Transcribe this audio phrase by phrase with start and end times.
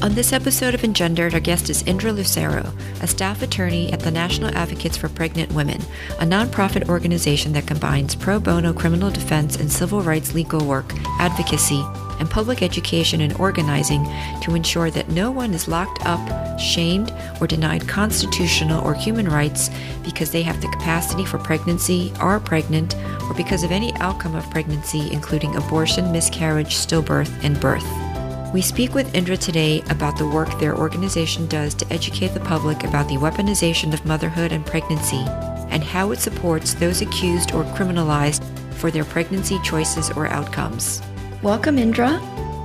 [0.00, 4.12] On this episode of Engendered, our guest is Indra Lusero, a staff attorney at the
[4.12, 5.82] National Advocates for Pregnant Women,
[6.20, 11.84] a nonprofit organization that combines pro bono criminal defense and civil rights legal work, advocacy,
[12.20, 14.04] and public education and organizing
[14.40, 19.68] to ensure that no one is locked up, shamed, or denied constitutional or human rights
[20.04, 24.48] because they have the capacity for pregnancy, are pregnant, or because of any outcome of
[24.52, 28.07] pregnancy, including abortion, miscarriage, stillbirth, and birth.
[28.54, 32.82] We speak with Indra today about the work their organization does to educate the public
[32.82, 35.22] about the weaponization of motherhood and pregnancy
[35.68, 41.02] and how it supports those accused or criminalized for their pregnancy choices or outcomes.
[41.42, 42.18] Welcome, Indra.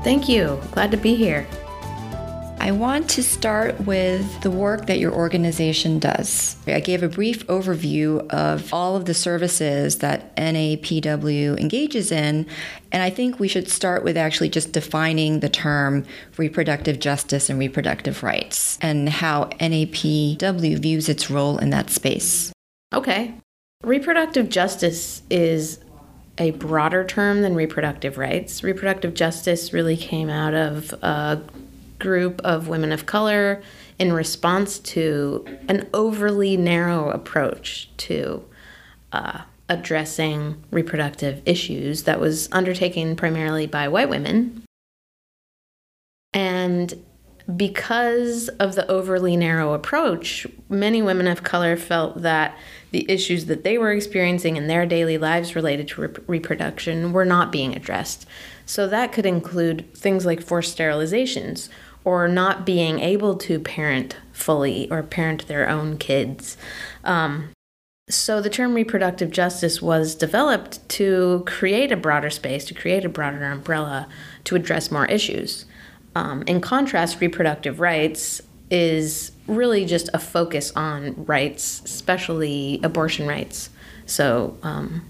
[0.06, 0.58] Thank you.
[0.72, 1.46] Glad to be here.
[2.64, 6.56] I want to start with the work that your organization does.
[6.66, 12.48] I gave a brief overview of all of the services that NAPW engages in,
[12.94, 16.06] and I think we should start with actually just defining the term
[16.38, 22.54] reproductive justice and reproductive rights and how NAPW views its role in that space.
[22.94, 23.34] Okay.
[23.84, 25.80] Reproductive justice is
[26.38, 28.64] a broader term than reproductive rights.
[28.64, 31.42] Reproductive justice really came out of a
[32.04, 33.64] group of women of color
[33.98, 38.44] in response to an overly narrow approach to
[39.14, 44.64] uh, addressing reproductive issues that was undertaken primarily by white women.
[46.34, 46.94] And
[47.56, 52.58] because of the overly narrow approach, many women of color felt that
[52.92, 57.26] the issues that they were experiencing in their daily lives related to rep- reproduction were
[57.26, 58.26] not being addressed.
[58.66, 61.70] So that could include things like forced sterilizations
[62.06, 66.58] or not being able to parent fully or parent their own kids.
[67.04, 67.50] Um,
[68.10, 73.10] so the term reproductive justice was developed to create a broader space, to create a
[73.10, 74.10] broader umbrella
[74.44, 75.66] to address more issues.
[76.16, 83.70] Um, in contrast, reproductive rights is really just a focus on rights, especially abortion rights.
[84.06, 85.06] So, um,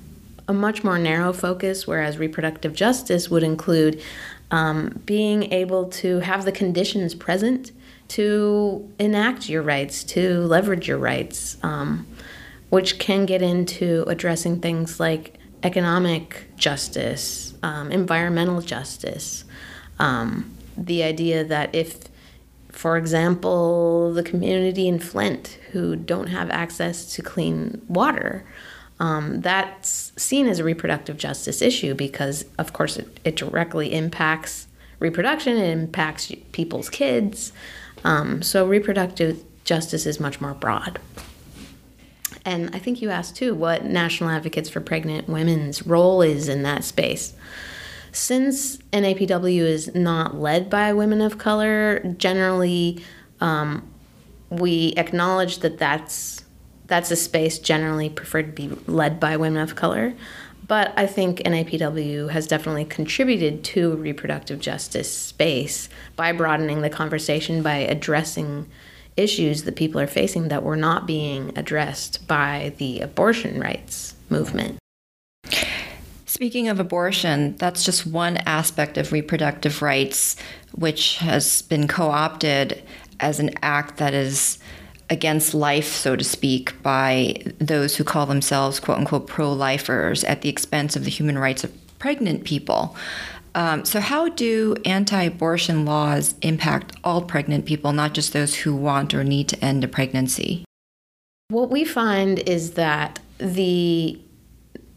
[0.48, 4.02] a much more narrow focus, whereas reproductive justice would include
[4.54, 7.72] um, being able to have the conditions present
[8.08, 12.06] to enact your rights, to leverage your rights, um,
[12.70, 19.44] which can get into addressing things like economic justice, um, environmental justice,
[19.98, 22.04] um, the idea that if
[22.70, 28.44] for example, the community in Flint who don't have access to clean water.
[29.00, 34.68] Um, that's seen as a reproductive justice issue because, of course, it, it directly impacts
[35.00, 37.52] reproduction, it impacts people's kids.
[38.04, 41.00] Um, so, reproductive justice is much more broad.
[42.46, 46.64] And I think you asked too what National Advocates for Pregnant Women's role is in
[46.64, 47.34] that space.
[48.12, 53.04] Since NAPW is not led by women of color, generally
[53.42, 53.90] um,
[54.50, 56.43] we acknowledge that that's
[56.94, 60.14] that's a space generally preferred to be led by women of color.
[60.68, 67.64] But I think NAPW has definitely contributed to reproductive justice space by broadening the conversation,
[67.64, 68.68] by addressing
[69.18, 74.78] issues that people are facing that were not being addressed by the abortion rights movement.
[76.28, 80.36] Speaking of abortion, that's just one aspect of reproductive rights,
[80.76, 82.84] which has been co opted
[83.20, 84.60] as an act that is
[85.10, 90.42] against life, so to speak, by those who call themselves quote unquote pro lifers at
[90.42, 92.96] the expense of the human rights of pregnant people.
[93.56, 98.76] Um, so, how do anti abortion laws impact all pregnant people, not just those who
[98.76, 100.66] want or need to end a pregnancy?
[101.50, 104.20] What we find is that the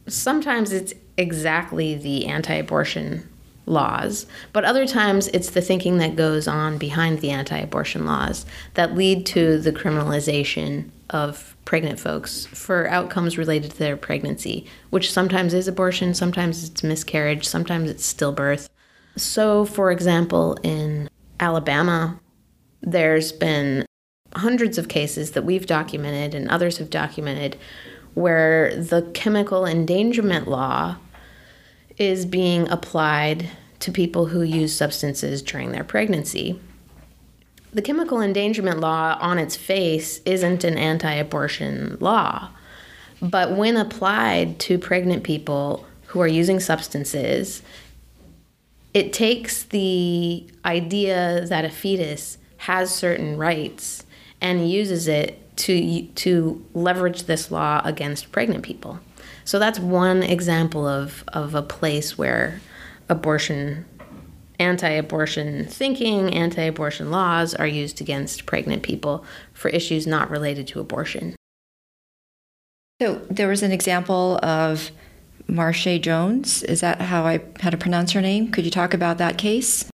[0.08, 3.29] sometimes it's exactly the anti abortion
[3.67, 8.47] laws, but other times it's the thinking that goes on behind the anti abortion laws
[8.75, 15.13] that lead to the criminalization of pregnant folks for outcomes related to their pregnancy, which
[15.13, 18.69] sometimes is abortion, sometimes it's miscarriage, sometimes it's stillbirth.
[19.17, 21.09] So, for example, in
[21.41, 22.21] Alabama,
[22.83, 23.85] there's been
[24.35, 27.57] hundreds of cases that we've documented and others have documented
[28.15, 30.97] where the chemical endangerment law
[31.98, 33.48] is being applied
[33.81, 36.60] to people who use substances during their pregnancy.
[37.72, 42.50] The chemical endangerment law on its face isn't an anti abortion law.
[43.20, 47.62] But when applied to pregnant people who are using substances,
[48.94, 54.04] it takes the idea that a fetus has certain rights
[54.40, 59.00] and uses it to to leverage this law against pregnant people.
[59.46, 62.60] So that's one example of of a place where
[63.08, 63.87] abortion
[64.58, 71.37] anti-abortion thinking, anti-abortion laws are used against pregnant people for issues not related to abortion.
[73.00, 74.90] So there was an example of
[75.48, 76.62] Marshae Jones.
[76.64, 78.50] Is that how I had to pronounce her name?
[78.50, 79.88] Could you talk about that case?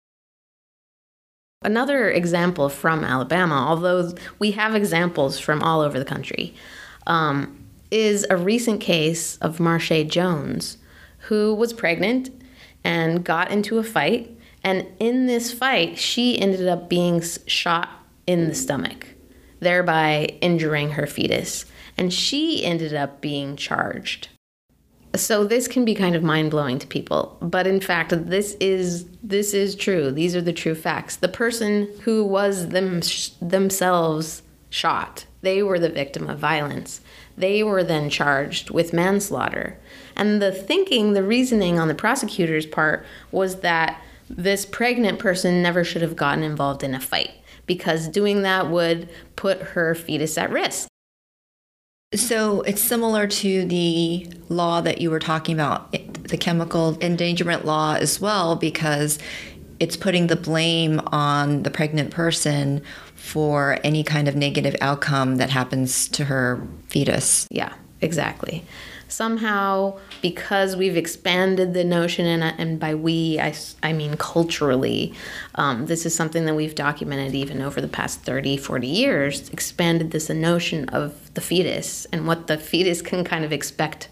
[1.63, 6.53] Another example from Alabama, although we have examples from all over the country,
[7.07, 10.77] um, is a recent case of Marshae Jones,
[11.27, 12.29] who was pregnant
[12.83, 14.37] and got into a fight.
[14.63, 17.89] And in this fight, she ended up being shot
[18.27, 19.07] in the stomach,
[19.59, 21.65] thereby injuring her fetus.
[21.97, 24.29] And she ended up being charged.
[25.15, 27.37] So this can be kind of mind-blowing to people.
[27.41, 30.11] But in fact this is this is true.
[30.11, 31.15] These are the true facts.
[31.15, 33.01] The person who was them
[33.41, 37.01] themselves shot they were the victim of violence
[37.39, 39.77] they were then charged with manslaughter.
[40.15, 45.83] And the thinking the reasoning on the prosecutor's part was that this pregnant person never
[45.83, 47.31] should have gotten involved in a fight
[47.65, 50.87] because doing that would put her fetus at risk.
[52.15, 57.93] So it's similar to the law that you were talking about, the chemical endangerment law
[57.93, 59.19] as well, because
[59.79, 62.81] it's putting the blame on the pregnant person
[63.19, 67.47] for any kind of negative outcome that happens to her fetus.
[67.51, 68.63] Yeah, exactly
[69.11, 75.13] somehow because we've expanded the notion and, and by we I, I mean culturally
[75.55, 80.11] um, this is something that we've documented even over the past 30 40 years expanded
[80.11, 84.09] this notion of the fetus and what the fetus can kind of expect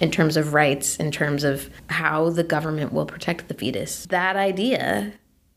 [0.00, 4.36] in terms of rights in terms of how the government will protect the fetus that
[4.36, 5.12] idea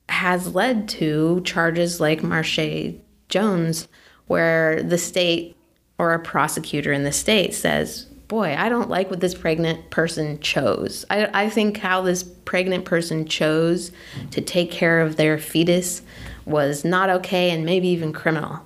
[0.09, 3.87] has led to charges like Marshae Jones
[4.27, 5.55] where the state
[5.97, 10.39] or a prosecutor in the state says boy, I don't like what this pregnant person
[10.39, 11.03] chose.
[11.09, 13.91] I, I think how this pregnant person chose
[14.31, 16.03] to take care of their fetus
[16.45, 18.59] was not okay and maybe even criminal.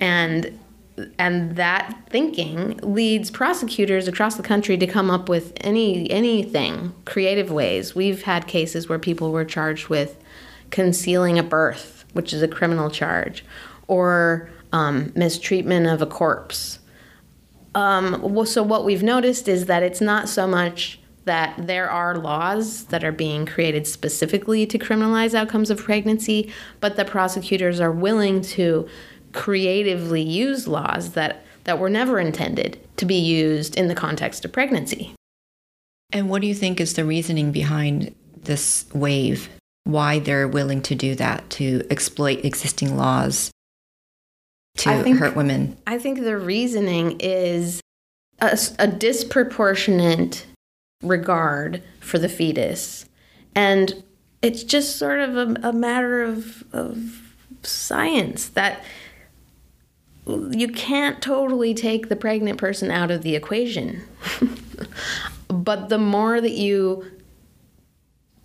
[0.00, 0.58] And
[1.18, 7.50] and that thinking leads prosecutors across the country to come up with any anything creative
[7.50, 7.94] ways.
[7.94, 10.21] We've had cases where people were charged with
[10.72, 13.44] concealing a birth, which is a criminal charge,
[13.86, 16.80] or um, mistreatment of a corpse,
[17.74, 22.84] um, so what we've noticed is that it's not so much that there are laws
[22.86, 28.42] that are being created specifically to criminalize outcomes of pregnancy, but the prosecutors are willing
[28.42, 28.88] to
[29.32, 34.52] creatively use laws that, that were never intended to be used in the context of
[34.52, 35.14] pregnancy.
[36.10, 39.48] And what do you think is the reasoning behind this wave?
[39.84, 43.50] Why they're willing to do that, to exploit existing laws
[44.78, 45.76] to think, hurt women?
[45.86, 47.80] I think the reasoning is
[48.40, 50.46] a, a disproportionate
[51.02, 53.06] regard for the fetus.
[53.54, 54.02] And
[54.40, 58.84] it's just sort of a, a matter of, of science that
[60.26, 64.02] you can't totally take the pregnant person out of the equation.
[65.48, 67.04] but the more that you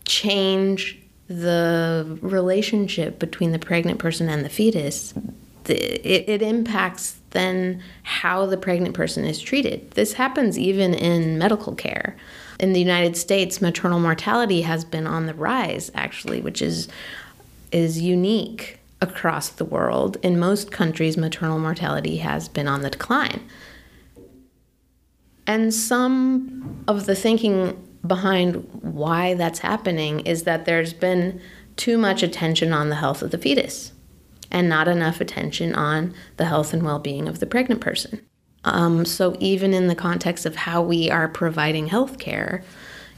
[0.06, 5.14] change the relationship between the pregnant person and the fetus,
[5.66, 9.92] it, it impacts then how the pregnant person is treated.
[9.92, 12.16] This happens even in medical care.
[12.60, 16.88] In the United States, maternal mortality has been on the rise, actually, which is
[17.72, 20.18] is unique across the world.
[20.24, 23.42] In most countries, maternal mortality has been on the decline.
[25.46, 31.42] And some of the thinking behind why that's happening is that there's been
[31.76, 33.94] too much attention on the health of the fetus
[34.52, 38.22] and not enough attention on the health and well being of the pregnant person.
[38.64, 42.64] Um, so, even in the context of how we are providing health care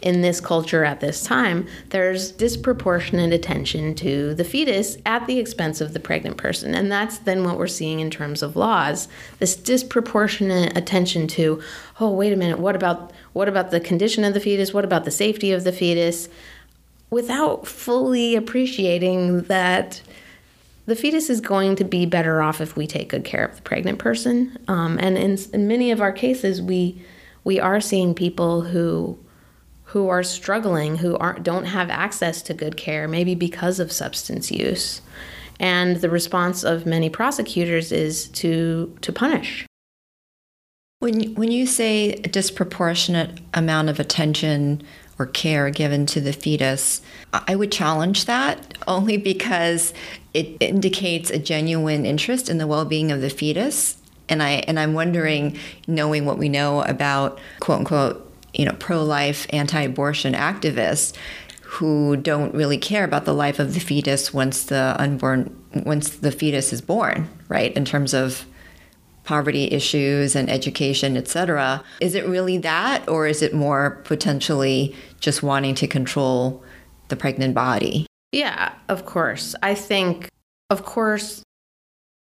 [0.01, 5.81] in this culture at this time, there's disproportionate attention to the fetus at the expense
[5.81, 6.73] of the pregnant person.
[6.73, 9.07] And that's then what we're seeing in terms of laws
[9.39, 11.61] this disproportionate attention to,
[11.99, 14.73] oh, wait a minute, what about, what about the condition of the fetus?
[14.73, 16.29] What about the safety of the fetus?
[17.09, 20.01] Without fully appreciating that
[20.85, 23.61] the fetus is going to be better off if we take good care of the
[23.61, 24.57] pregnant person.
[24.67, 27.01] Um, and in, in many of our cases, we
[27.43, 29.17] we are seeing people who
[29.89, 34.51] who are struggling, who aren't don't have access to good care, maybe because of substance
[34.51, 35.01] use.
[35.59, 39.65] And the response of many prosecutors is to, to punish.
[40.99, 44.83] When, when you say a disproportionate amount of attention
[45.17, 47.01] or care given to the fetus,
[47.33, 49.91] I would challenge that only because
[50.35, 53.97] it indicates a genuine interest in the well-being of the fetus.
[54.29, 58.28] And I and I'm wondering, knowing what we know about quote unquote,
[58.59, 61.15] you know, pro-life, anti-abortion activists,
[61.61, 66.31] who don't really care about the life of the fetus once the unborn once the
[66.31, 67.71] fetus is born, right?
[67.77, 68.45] In terms of
[69.23, 71.81] poverty issues and education, etc.
[72.01, 76.61] Is it really that or is it more potentially just wanting to control
[77.07, 78.07] the pregnant body?
[78.33, 79.55] Yeah, of course.
[79.63, 80.27] I think
[80.69, 81.43] of course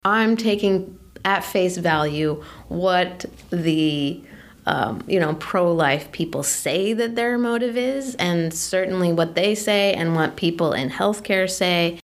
[0.04, 4.22] I'm taking at face value what the
[4.68, 9.54] um, you know, pro life people say that their motive is, and certainly what they
[9.54, 11.98] say and what people in healthcare say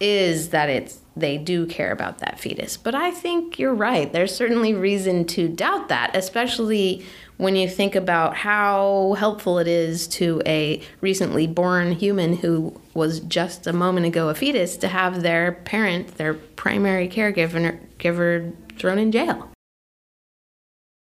[0.00, 2.78] is that it's they do care about that fetus.
[2.78, 4.10] But I think you're right.
[4.10, 7.04] There's certainly reason to doubt that, especially
[7.36, 13.20] when you think about how helpful it is to a recently born human who was
[13.20, 18.98] just a moment ago a fetus to have their parent, their primary caregiver, giver thrown
[18.98, 19.50] in jail.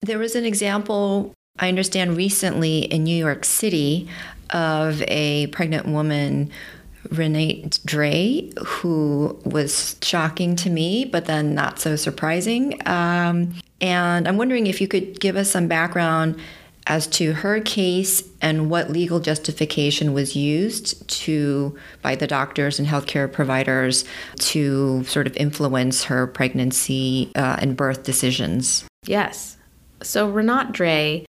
[0.07, 4.07] There was an example, I understand, recently in New York City
[4.51, 6.49] of a pregnant woman,
[7.09, 12.79] Rinat Dray, who was shocking to me, but then not so surprising.
[12.87, 16.39] Um, and I'm wondering if you could give us some background
[16.87, 22.87] as to her case and what legal justification was used to by the doctors and
[22.87, 24.05] healthcare providers
[24.39, 28.85] to sort of influence her pregnancy uh, and birth decisions.
[29.05, 29.56] Yes.
[30.01, 31.25] So Rinat Dray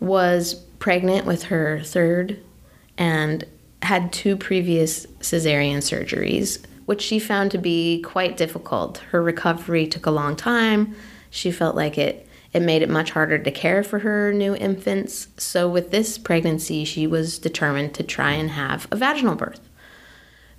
[0.00, 2.40] was pregnant with her third
[2.98, 3.44] and
[3.82, 8.98] had two previous cesarean surgeries, which she found to be quite difficult.
[9.10, 10.94] Her recovery took a long time.
[11.30, 15.28] She felt like it it made it much harder to care for her new infants.
[15.36, 19.68] So with this pregnancy, she was determined to try and have a vaginal birth.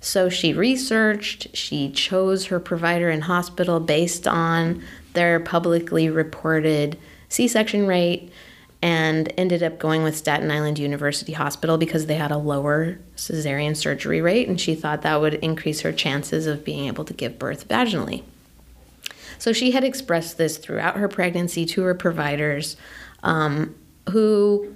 [0.00, 4.80] So she researched, she chose her provider and hospital based on
[5.14, 6.96] their publicly reported
[7.28, 8.32] C section rate
[8.80, 13.76] and ended up going with Staten Island University Hospital because they had a lower cesarean
[13.76, 17.38] surgery rate, and she thought that would increase her chances of being able to give
[17.38, 18.22] birth vaginally.
[19.38, 22.76] So she had expressed this throughout her pregnancy to her providers,
[23.22, 23.74] um,
[24.10, 24.74] who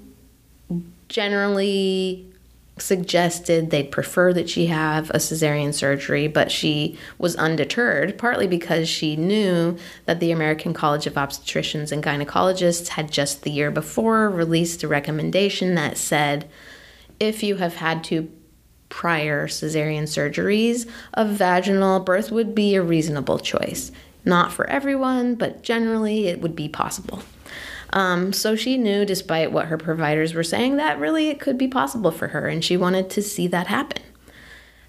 [1.09, 2.32] generally
[2.79, 8.89] suggested they'd prefer that she have a cesarean surgery, but she was undeterred, partly because
[8.89, 9.77] she knew
[10.07, 14.89] that the American College of Obstetricians and Gynecologists had just the year before released a
[14.89, 16.49] recommendation that said
[17.21, 18.31] if you have had two
[18.89, 23.93] prior cesarean surgeries, a vaginal birth would be a reasonable choice.
[24.25, 27.23] Not for everyone, but generally it would be possible.
[27.93, 31.69] Um, so she knew, despite what her providers were saying, that really it could be
[31.69, 34.03] possible for her, and she wanted to see that happen.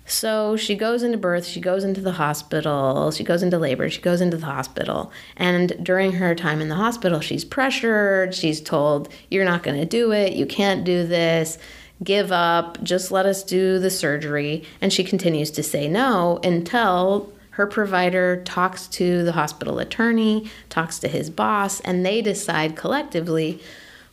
[0.06, 4.02] So she goes into birth, she goes into the hospital, she goes into labor, she
[4.02, 5.12] goes into the hospital.
[5.38, 9.86] And during her time in the hospital, she's pressured, she's told, You're not going to
[9.86, 11.58] do it, you can't do this,
[12.04, 14.64] give up, just let us do the surgery.
[14.82, 20.98] And she continues to say no until her provider talks to the hospital attorney, talks
[20.98, 23.62] to his boss, and they decide collectively,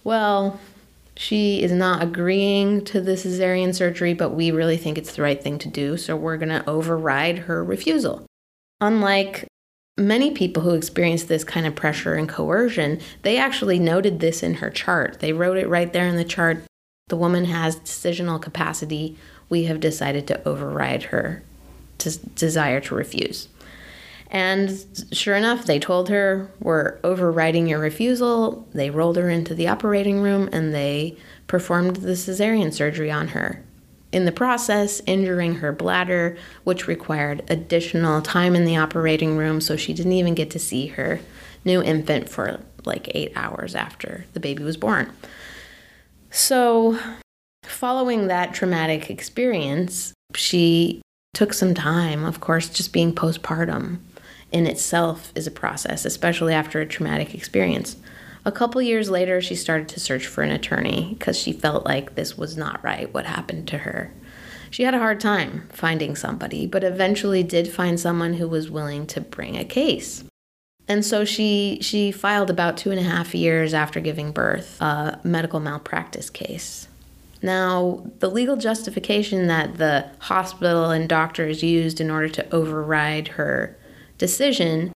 [0.05, 0.61] well,
[1.17, 5.43] she is not agreeing to the cesarean surgery, but we really think it's the right
[5.43, 8.27] thing to do, so we're going to override her refusal.
[8.79, 9.47] Unlike
[9.97, 14.55] many people who experience this kind of pressure and coercion, they actually noted this in
[14.55, 15.21] her chart.
[15.21, 16.63] They wrote it right there in the chart.
[17.09, 19.17] The woman has decisional capacity.
[19.49, 21.43] We have decided to override her
[22.35, 23.49] desire to refuse.
[24.31, 24.73] And
[25.11, 28.69] sure enough, they told her, We're overriding your refusal.
[28.73, 31.17] They rolled her into the operating room and they
[31.49, 33.65] performed the cesarean surgery on her.
[34.13, 39.77] In the process, injuring her bladder, which required additional time in the operating room, so
[39.77, 41.21] she didn't even get to see her
[41.65, 45.13] new infant for like eight hours after the baby was born.
[46.31, 46.99] So,
[47.65, 51.03] following that traumatic experience, she
[51.41, 52.25] took some time.
[52.25, 54.01] Of course, just being postpartum
[54.53, 57.97] in itself is a process, especially after a traumatic experience.
[58.45, 62.15] A couple years later, she started to search for an attorney because she felt like
[62.15, 64.13] this was not right what happened to her.
[64.71, 69.07] She had a hard time finding somebody, but eventually did find someone who was willing
[69.09, 70.25] to bring a case.
[70.89, 75.21] And so she she filed about two and a half years after giving birth a
[75.25, 76.89] medical malpractice case
[77.43, 83.77] Now, the legal justification that the hospital and doctors used in order to override her
[84.19, 84.93] decision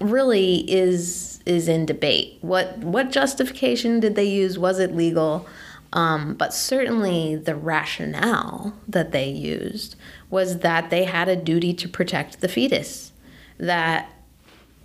[0.00, 2.38] really is is in debate.
[2.40, 4.58] What what justification did they use?
[4.58, 5.46] Was it legal?
[5.94, 9.94] Um, but certainly the rationale that they used
[10.30, 13.12] was that they had a duty to protect the fetus.
[13.58, 14.10] That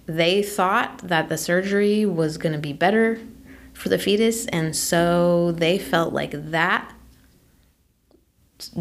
[0.05, 3.19] they thought that the surgery was going to be better
[3.77, 6.93] for the fetus, and so they felt like that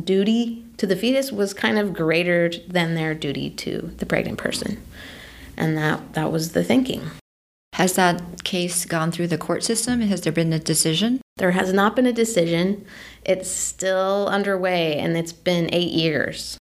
[0.04, 4.82] duty to the fetus was kind of greater than their duty to the pregnant person.
[5.56, 7.02] And that, that was the thinking.
[7.74, 10.00] Has that case gone through the court system?
[10.00, 11.20] Has there been a decision?
[11.36, 12.86] There has not been a decision.
[13.22, 16.56] It's still underway and it's been eight years.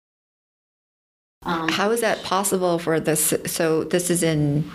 [1.45, 3.35] Um, How is that possible for this?
[3.47, 4.71] So, this is in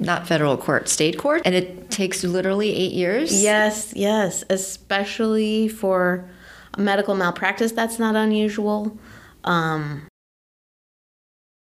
[0.00, 3.42] not federal court, state court, and it takes literally eight years?
[3.42, 6.28] Yes, yes, especially for
[6.76, 8.98] medical malpractice, that's not unusual.
[9.44, 10.06] Um,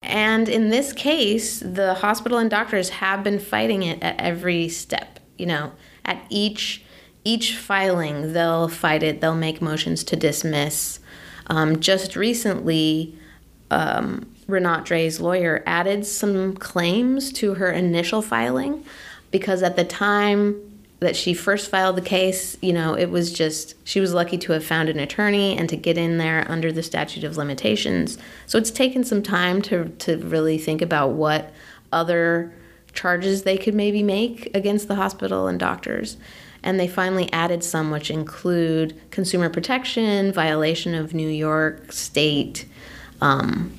[0.02, 5.20] and in this case, the hospital and doctors have been fighting it at every step.
[5.38, 5.72] You know,
[6.06, 6.84] at each
[7.24, 9.20] each filing, they'll fight it.
[9.22, 11.00] They'll make motions to dismiss.
[11.48, 13.18] Um, just recently,
[13.70, 18.86] um, Rinat Dray's lawyer added some claims to her initial filing
[19.32, 20.62] because at the time
[21.00, 24.54] that she first filed the case, you know, it was just she was lucky to
[24.54, 28.18] have found an attorney and to get in there under the statute of limitations.
[28.48, 31.54] So it's taken some time to to really think about what
[31.92, 32.54] other
[32.94, 36.18] charges they could maybe make against the hospital and doctors.
[36.64, 42.66] And they finally added some which include consumer protection, violation of New York state
[43.22, 43.77] um,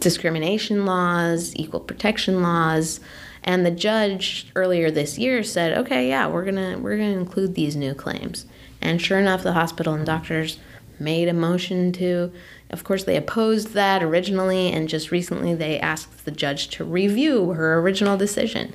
[0.00, 3.00] discrimination laws, equal protection laws,
[3.44, 7.76] and the judge earlier this year said, "Okay, yeah, we're gonna we're gonna include these
[7.76, 8.46] new claims."
[8.80, 10.58] And sure enough, the hospital and doctors
[10.98, 12.32] made a motion to.
[12.70, 17.52] Of course, they opposed that originally, and just recently they asked the judge to review
[17.52, 18.74] her original decision.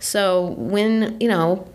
[0.00, 1.68] So when you know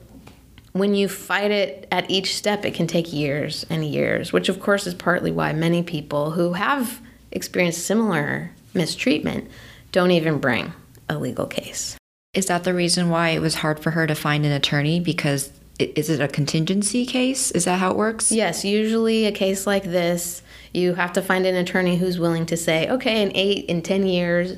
[0.73, 4.59] when you fight it at each step, it can take years and years, which of
[4.59, 6.99] course is partly why many people who have
[7.31, 9.49] experienced similar mistreatment
[9.91, 10.73] don't even bring
[11.09, 11.97] a legal case.
[12.33, 14.99] Is that the reason why it was hard for her to find an attorney?
[14.99, 17.51] Because is it a contingency case?
[17.51, 18.31] Is that how it works?
[18.31, 20.41] Yes, usually a case like this,
[20.73, 24.05] you have to find an attorney who's willing to say, okay, in eight, in 10
[24.07, 24.57] years,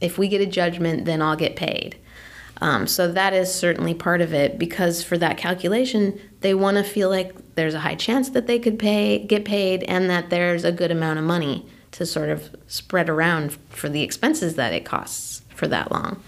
[0.00, 1.96] if we get a judgment, then I'll get paid.
[2.62, 6.84] Um, so that is certainly part of it because for that calculation, they want to
[6.84, 10.64] feel like there's a high chance that they could pay, get paid, and that there's
[10.64, 14.84] a good amount of money to sort of spread around for the expenses that it
[14.84, 16.22] costs for that long.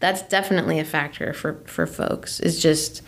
[0.00, 3.02] That's definitely a factor for for folks It's just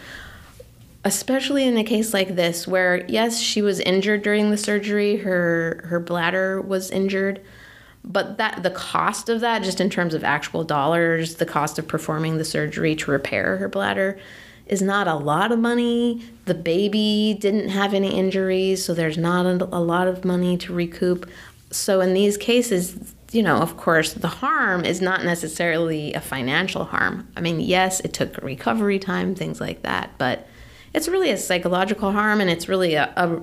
[1.05, 5.85] especially in a case like this where yes she was injured during the surgery her
[5.89, 7.43] her bladder was injured
[8.03, 11.87] but that the cost of that just in terms of actual dollars the cost of
[11.87, 14.19] performing the surgery to repair her bladder
[14.67, 16.23] is not a lot of money.
[16.47, 21.29] The baby didn't have any injuries so there's not a, lot of money to recoup
[21.75, 26.85] so in these cases you know, of course, the harm is not necessarily a financial
[26.85, 27.27] harm.
[27.37, 30.47] I mean, yes, it took recovery time, things like that, but
[30.95, 33.41] it's really a psychological harm and it's really a, a,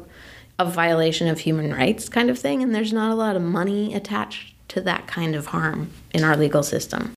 [0.59, 2.63] a violation of human rights kind of thing.
[2.63, 6.37] And there's not a lot of money attached to that kind of harm in our
[6.37, 7.13] legal system.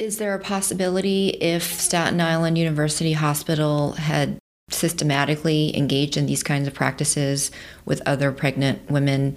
[0.00, 4.38] Is there a possibility if Staten Island University Hospital had
[4.70, 7.50] systematically engaged in these kinds of practices
[7.84, 9.36] with other pregnant women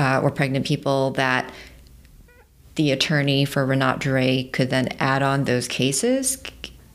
[0.00, 1.52] uh, or pregnant people that
[2.76, 6.42] the attorney for Rinat Dray could then add on those cases.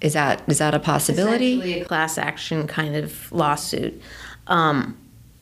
[0.01, 1.81] Is that is that a possibility?
[1.81, 4.01] a class action kind of lawsuit.
[4.47, 4.97] Um,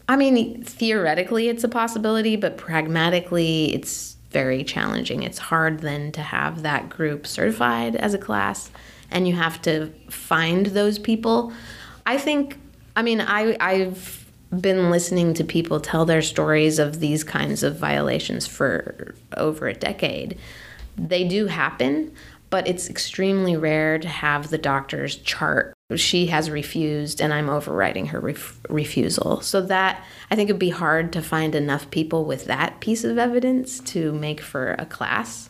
[0.10, 5.24] I mean, theoretically, it's a possibility, but pragmatically, it's very challenging.
[5.24, 8.72] It's hard then to have that group certified as a class,
[9.10, 11.54] and you have to find those people.
[12.06, 12.60] I think.
[12.96, 14.23] I mean, I I've
[14.62, 19.74] been listening to people tell their stories of these kinds of violations for over a
[19.74, 20.38] decade.
[20.98, 22.14] They do happen,
[22.50, 25.74] but it's extremely rare to have the doctor's chart.
[25.96, 29.42] She has refused, and I'm overriding her ref- refusal.
[29.42, 33.18] So, that I think it'd be hard to find enough people with that piece of
[33.18, 35.50] evidence to make for a class,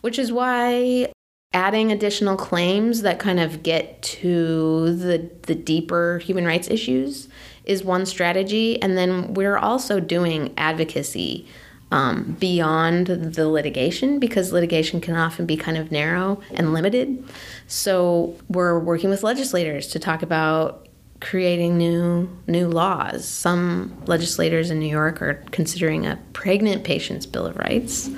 [0.00, 1.12] which is why
[1.52, 7.28] adding additional claims that kind of get to the the deeper human rights issues
[7.64, 8.80] is one strategy.
[8.82, 11.46] And then we're also doing advocacy
[11.92, 17.24] um, beyond the litigation because litigation can often be kind of narrow and limited.
[17.66, 20.86] So we're working with legislators to talk about
[21.20, 23.28] creating new new laws.
[23.28, 28.08] Some legislators in New York are considering a pregnant patient's bill of rights.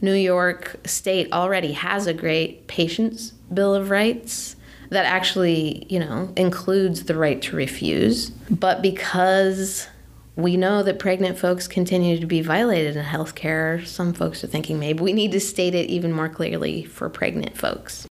[0.00, 4.56] New York State already has a great patient's bill of rights
[4.90, 8.30] that actually, you know, includes the right to refuse.
[8.30, 9.88] But because
[10.36, 14.78] we know that pregnant folks continue to be violated in healthcare, some folks are thinking
[14.78, 18.06] maybe we need to state it even more clearly for pregnant folks.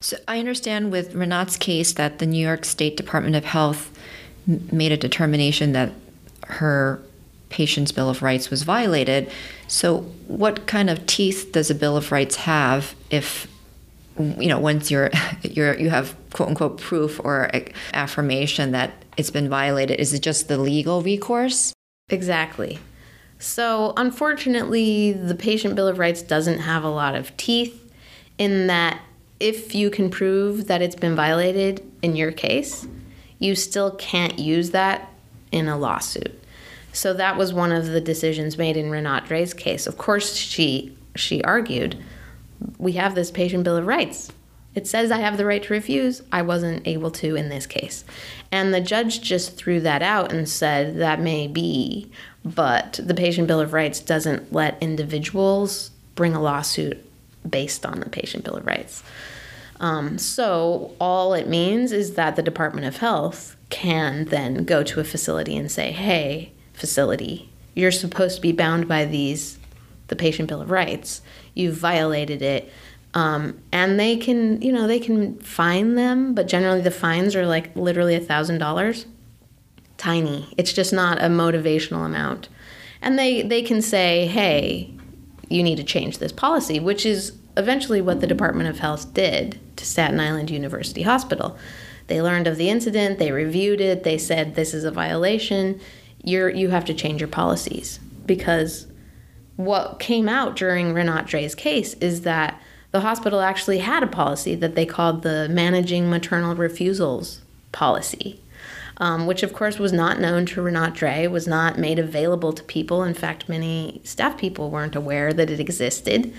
[0.00, 3.96] So I understand with Rinat's case that the New York State Department of Health
[4.46, 5.92] made a determination that
[6.48, 7.00] her
[7.48, 9.30] patient's Bill of Rights was violated.
[9.68, 13.46] So, what kind of teeth does a Bill of Rights have if,
[14.18, 15.10] you know, once you're,
[15.42, 17.50] you're you have quote unquote proof or
[17.92, 20.00] affirmation that it's been violated?
[20.00, 21.72] Is it just the legal recourse?
[22.08, 22.78] Exactly.
[23.38, 27.92] So, unfortunately, the patient Bill of Rights doesn't have a lot of teeth
[28.38, 29.00] in that
[29.40, 32.86] if you can prove that it's been violated in your case,
[33.40, 35.10] you still can't use that
[35.50, 36.40] in a lawsuit.
[36.92, 39.86] So that was one of the decisions made in Rinat Dray's case.
[39.88, 42.02] Of course, she she argued,
[42.78, 44.32] we have this patient bill of rights.
[44.74, 46.22] It says I have the right to refuse.
[46.32, 48.04] I wasn't able to in this case.
[48.50, 52.10] And the judge just threw that out and said that may be,
[52.44, 57.04] but the patient bill of rights doesn't let individuals bring a lawsuit
[57.48, 59.02] based on the patient bill of rights.
[59.80, 65.00] Um, so all it means is that the Department of Health can then go to
[65.00, 69.58] a facility and say, hey, facility, you're supposed to be bound by these,
[70.12, 71.22] the patient bill of rights.
[71.54, 72.70] You've violated it.
[73.14, 77.46] Um, and they can, you know, they can fine them, but generally the fines are
[77.46, 79.06] like literally a thousand dollars.
[79.96, 80.52] Tiny.
[80.58, 82.50] It's just not a motivational amount.
[83.00, 84.92] And they, they can say, hey,
[85.48, 89.58] you need to change this policy, which is eventually what the Department of Health did
[89.76, 91.56] to Staten Island University Hospital.
[92.08, 95.80] They learned of the incident, they reviewed it, they said this is a violation.
[96.22, 98.86] You're you have to change your policies because
[99.56, 102.60] what came out during Rinat Dray's case is that
[102.90, 107.40] the hospital actually had a policy that they called the managing maternal refusals
[107.72, 108.38] policy.
[108.98, 112.62] Um, which of course was not known to Rinat Dray, was not made available to
[112.62, 113.02] people.
[113.02, 116.32] In fact, many staff people weren't aware that it existed.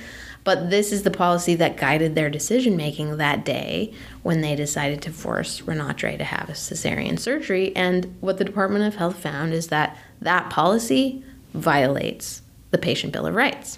[0.44, 5.02] But this is the policy that guided their decision making that day when they decided
[5.02, 7.76] to force Rinat Dray to have a cesarean surgery.
[7.76, 11.24] And what the Department of Health found is that that policy
[11.54, 12.43] violates
[12.74, 13.78] the Patient Bill of Rights.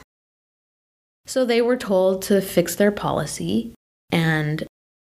[1.28, 3.76] So they were told to fix their policy
[4.12, 4.64] and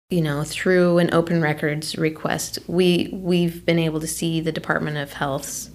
[0.08, 4.96] you know through an open records request we we've been able to see the Department
[4.96, 5.70] of Health's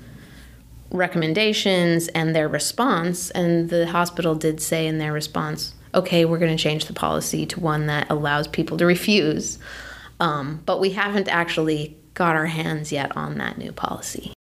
[0.92, 3.32] recommendations and their response.
[3.32, 7.46] And the hospital did say in their response, okay, we're going to change the policy
[7.48, 9.60] to one that allows people to refuse.
[10.20, 14.34] Um, but we haven't actually got our hands yet on that new policy.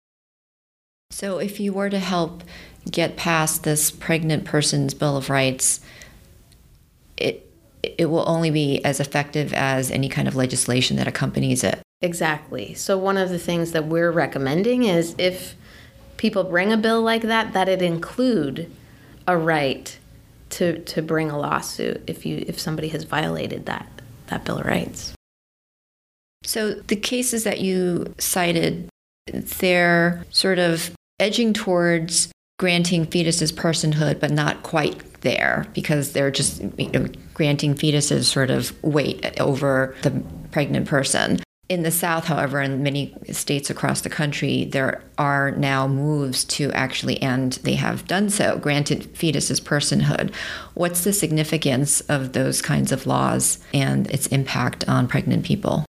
[1.09, 2.43] So, if you were to help
[2.89, 5.79] get past this pregnant person's Bill of Rights,
[7.17, 7.49] it
[7.81, 11.81] it will only be as effective as any kind of legislation that accompanies it.
[12.01, 12.73] Exactly.
[12.73, 15.55] So, one of the things that we're recommending is if
[16.17, 18.71] people bring a bill like that, that it include
[19.27, 19.97] a right
[20.49, 23.87] to to bring a lawsuit if you if somebody has violated that
[24.27, 25.13] that bill of rights.
[26.43, 28.89] So the cases that you cited,
[29.31, 32.31] they're sort of edging towards
[32.63, 38.49] granting fetuses personhood, but not quite there because they're just you know, granting fetuses sort
[38.49, 41.43] of weight over the pregnant person.
[41.67, 46.71] In the South, however, in many states across the country, there are now moves to
[46.71, 50.33] actually, and they have done so, granted fetuses personhood.
[50.73, 55.83] What's the significance of those kinds of laws and its impact on pregnant people?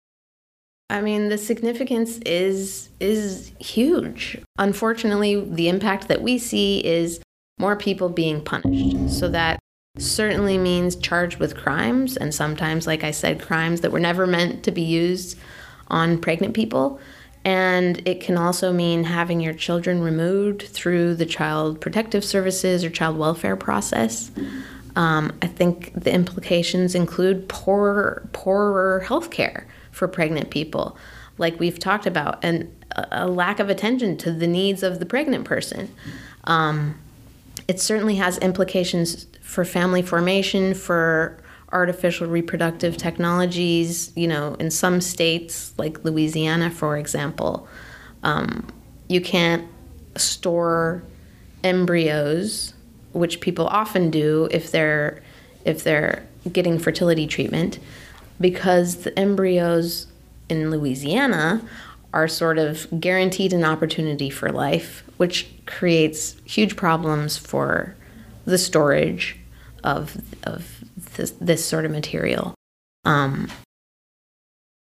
[0.91, 4.37] I mean, the significance is is huge.
[4.59, 7.21] Unfortunately, the impact that we see is
[7.57, 9.09] more people being punished.
[9.09, 9.57] So that
[9.97, 14.63] certainly means charged with crimes and sometimes like I said crimes that were never meant
[14.63, 15.37] to be used
[15.87, 16.99] on pregnant people.
[17.45, 22.89] And it can also mean having your children removed through the child protective services or
[22.89, 24.29] child welfare process.
[24.97, 30.97] Um, I think the implications include poorer, poorer health care for pregnant people,
[31.37, 32.73] like we've talked about, and
[33.11, 35.93] a lack of attention to the needs of the pregnant person.
[36.43, 36.99] Um,
[37.67, 41.37] it certainly has implications for family formation, for
[41.71, 44.11] artificial reproductive technologies.
[44.15, 47.67] You know, in some states, like Louisiana, for example,
[48.23, 48.67] um,
[49.07, 49.67] you can't
[50.17, 51.03] store
[51.63, 52.73] embryos,
[53.13, 55.21] which people often do if they're
[55.63, 57.79] if they're getting fertility treatment,
[58.41, 60.07] because the embryos
[60.49, 61.61] in Louisiana
[62.13, 67.95] are sort of guaranteed an opportunity for life, which creates huge problems for
[68.45, 69.37] the storage
[69.83, 70.83] of of
[71.15, 72.53] this, this sort of material.
[73.05, 73.47] Um,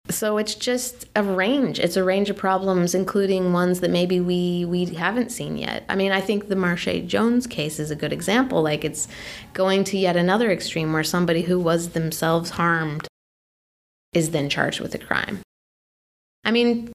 [0.10, 1.80] so it's just a range.
[1.80, 5.86] It's a range of problems, including ones that maybe we we haven't seen yet.
[5.88, 8.64] I mean, I think the Marshae Jones case is a good example.
[8.64, 9.08] Like it's
[9.54, 13.08] going to yet another extreme where somebody who was themselves harmed
[14.14, 15.42] is then charged with a crime.
[16.44, 16.92] I mean,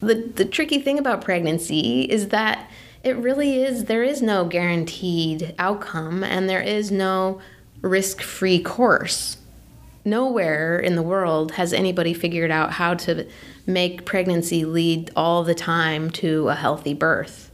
[0.00, 2.70] the the tricky thing about pregnancy is that
[3.02, 7.40] it really is there is no guaranteed outcome and there is no
[7.82, 9.36] risk-free course
[10.04, 13.26] nowhere in the world has anybody figured out how to
[13.66, 17.50] make pregnancy lead all the time to a healthy birth.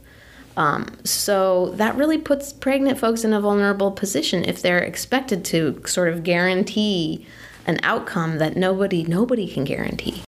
[0.57, 5.81] Um, so that really puts pregnant folks in a vulnerable position if they're expected to
[5.85, 7.25] sort of guarantee
[7.65, 10.23] an outcome that nobody nobody can guarantee.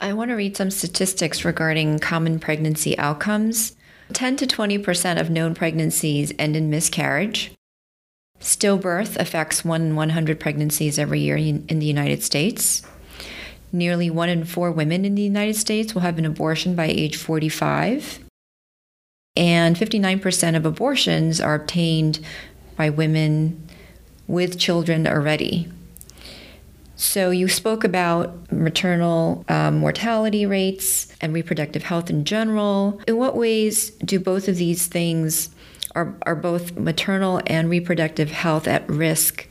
[0.00, 3.76] I want to read some statistics regarding common pregnancy outcomes.
[4.12, 7.52] 10 to 20% of known pregnancies end in miscarriage.
[8.40, 12.82] Stillbirth affects 1 in 100 pregnancies every year in, the United States.
[13.70, 17.16] Nearly 1 in 4 women in the United States will have an abortion by age
[17.16, 18.18] 45.
[19.36, 22.18] And 59% of abortions are obtained
[22.76, 23.68] by women
[24.26, 25.70] with children already.
[27.02, 33.00] So, you spoke about maternal um, mortality rates and reproductive health in general.
[33.08, 35.50] In what ways do both of these things
[35.96, 39.48] are, are both maternal and reproductive health at risk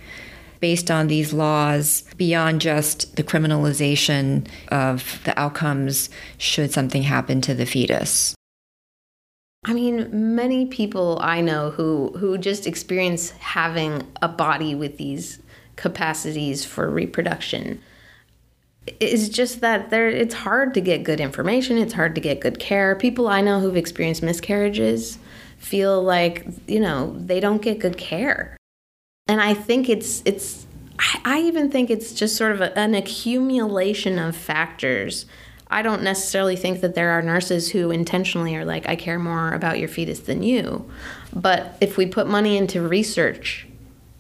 [0.62, 7.54] based on these laws beyond just the criminalization of the outcomes should something happen to
[7.54, 8.34] the fetus?
[9.66, 15.42] I mean, many people I know who who just experience having a body with these
[15.82, 17.82] capacities for reproduction.
[19.00, 22.60] Is just that there it's hard to get good information, it's hard to get good
[22.60, 22.96] care.
[22.96, 25.17] People I know who've experienced miscarriages
[25.58, 28.58] feel like you know they don't get good care.
[29.28, 30.65] And i think it's it's
[31.26, 35.26] i even think it's just sort of a, an accumulation of factors.
[35.70, 39.52] I don't necessarily think that there are nurses who intentionally are like i care more
[39.54, 40.89] about your fetus than you.
[41.34, 43.67] But if we put money into research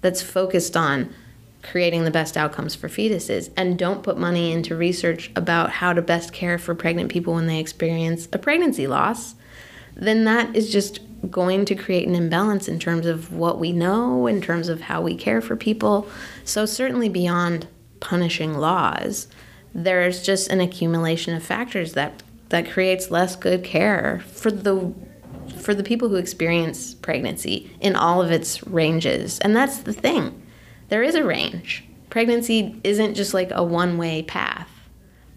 [0.01, 1.13] that's focused on
[1.61, 6.01] creating the best outcomes for fetuses and don't put money into research about how to
[6.01, 9.35] best care for pregnant people when they experience a pregnancy loss
[9.95, 14.27] then that is just going to create an imbalance in terms of what we know,
[14.27, 16.07] in terms of how we care for people.
[16.43, 17.67] So, certainly beyond
[17.99, 19.27] punishing laws,
[19.73, 24.93] there's just an accumulation of factors that, that creates less good care for the
[25.57, 29.37] for the people who experience pregnancy in all of its ranges.
[29.39, 30.40] And that's the thing.
[30.91, 31.85] There is a range.
[32.09, 34.69] Pregnancy isn't just like a one-way path.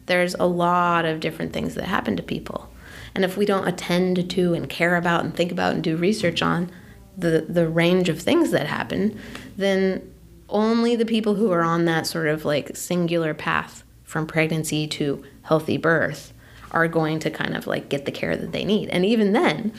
[0.06, 2.68] There's a lot of different things that happen to people.
[3.14, 6.42] And if we don't attend to and care about and think about and do research
[6.42, 6.72] on
[7.16, 9.16] the, the range of things that happen,
[9.56, 10.12] then
[10.48, 15.22] only the people who are on that sort of like singular path from pregnancy to
[15.42, 16.32] healthy birth
[16.72, 18.88] are going to kind of like get the care that they need.
[18.88, 19.72] And even then,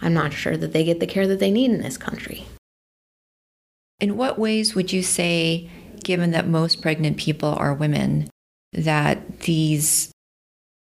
[0.00, 2.46] I'm not sure that they get the care that they need in this country.
[4.02, 5.70] In what ways would you say,
[6.02, 8.28] given that most pregnant people are women,
[8.72, 10.10] that these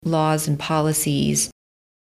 [0.04, 1.49] laws and policies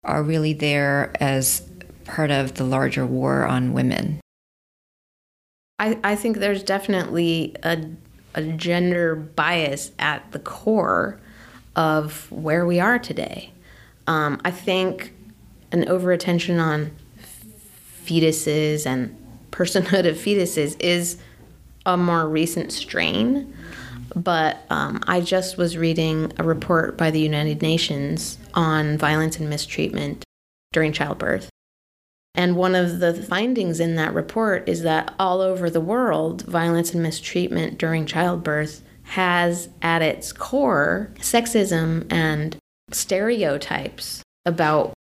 [0.03, 1.69] are really there as
[2.05, 4.19] part of the larger war on women?
[5.77, 7.85] I, I think there's definitely a,
[8.33, 11.19] a gender bias at the core
[11.75, 13.51] of where we are today.
[14.07, 15.13] Um, I think
[15.71, 16.89] an overattention on
[18.03, 19.15] fetuses and
[19.53, 21.17] personhood of fetuses is
[21.85, 23.55] a more recent strain.
[24.15, 29.49] But um, I just was reading a report by the United Nations on violence and
[29.49, 30.23] mistreatment
[30.71, 31.49] during childbirth.
[32.35, 36.93] And one of the findings in that report is that all over the world, violence
[36.93, 42.57] and mistreatment during childbirth has at its core sexism and
[42.91, 44.93] stereotypes about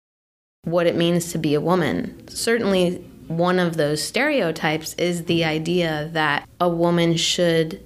[0.64, 2.28] what it means to be a woman.
[2.28, 7.80] Certainly, one of those stereotypes is the idea that a woman should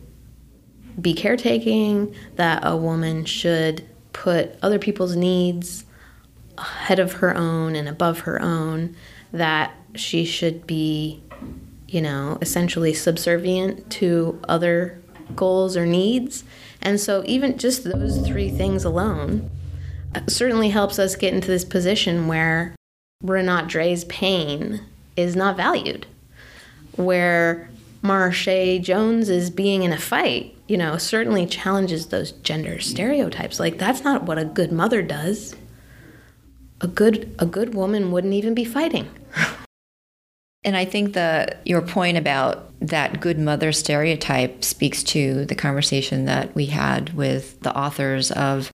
[0.98, 5.84] be caretaking, that a woman should put other people's needs
[6.56, 8.96] ahead of her own and above her own,
[9.32, 11.22] that she should be,
[11.88, 14.98] you know, essentially subservient to other
[15.36, 16.42] goals or needs.
[16.80, 19.50] And so, even just those three things alone
[20.14, 22.74] uh, certainly helps us get into this position where
[23.22, 24.80] Rinat Dray's pain
[25.16, 26.06] is not valued,
[26.96, 27.68] where
[28.02, 33.58] Marshae Jones is being in a fight, you know, certainly challenges those gender stereotypes.
[33.58, 35.56] Like that's not what a good mother does.
[36.82, 39.08] A good a good woman wouldn't even be fighting.
[40.64, 46.26] and I think the your point about that good mother stereotype speaks to the conversation
[46.26, 48.70] that we had with the authors of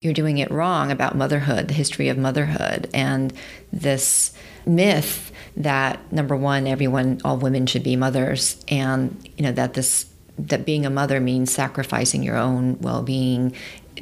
[0.00, 3.32] you're doing it wrong about motherhood, the history of motherhood, and
[3.72, 4.32] this
[4.66, 10.06] myth that number one, everyone, all women should be mothers, and you know that this
[10.38, 13.54] that being a mother means sacrificing your own well-being,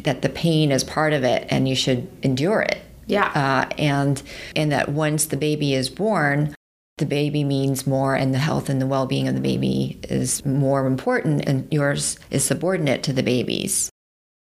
[0.03, 2.83] that the pain is part of it, and you should endure it.
[3.07, 4.21] Yeah, uh, and
[4.57, 6.55] and that once the baby is born,
[6.99, 10.87] the baby means more, and the health and the well-being of the baby is more
[10.87, 13.90] important, and yours is subordinate to the baby's.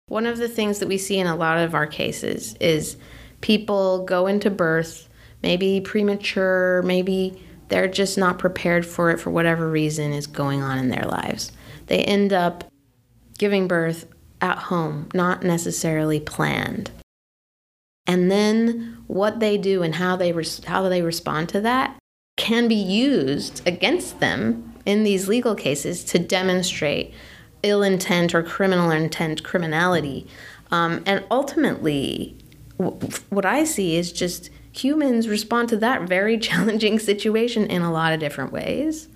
[0.09, 2.97] One of the things that we see in a lot of our cases is
[3.41, 5.09] people go into birth
[5.43, 10.79] maybe premature, maybe they're just not prepared for it for whatever reason is going on
[10.79, 11.53] in their lives.
[11.87, 12.65] They end up
[13.39, 14.07] giving birth
[14.41, 16.91] at home, not necessarily planned.
[18.07, 21.97] And then what they do and how they res- how they respond to that
[22.37, 27.13] can be used against them in these legal cases to demonstrate
[27.63, 30.27] ill intent or criminal intent criminality.
[30.71, 32.37] Um, and ultimately,
[32.79, 32.99] w-
[33.29, 34.51] what I see is just
[34.83, 39.09] humans respond to that very challenging situation in a lot of different ways.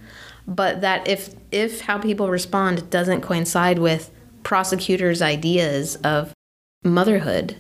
[0.46, 4.11] But that if if how people respond doesn't coincide with
[4.42, 6.35] prosecutors ideas of
[6.83, 7.57] motherhood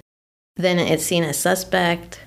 [0.56, 2.20] then it's seen as suspect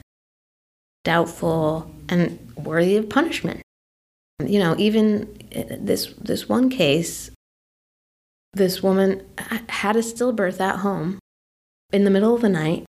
[1.03, 3.61] doubtful and worthy of punishment.
[4.43, 7.31] You know even eh, this this one case
[8.53, 9.25] this woman
[9.69, 11.19] had a stillbirth at home
[11.93, 12.85] in the middle of the night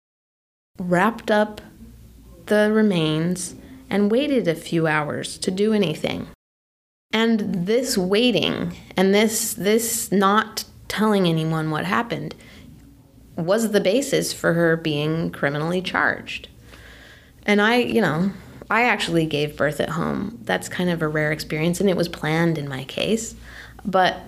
[0.79, 1.61] wrapped up
[2.49, 3.55] the remains
[3.91, 6.29] and waited a few hours to do anything.
[7.13, 12.35] And this waiting and this this not telling anyone what happened
[13.37, 16.49] was the basis for her being criminally charged.
[17.47, 18.33] And I, you know,
[18.71, 20.41] I actually gave birth at home.
[20.43, 23.35] That's kind of a rare experience and it was planned in my case,
[23.85, 24.21] but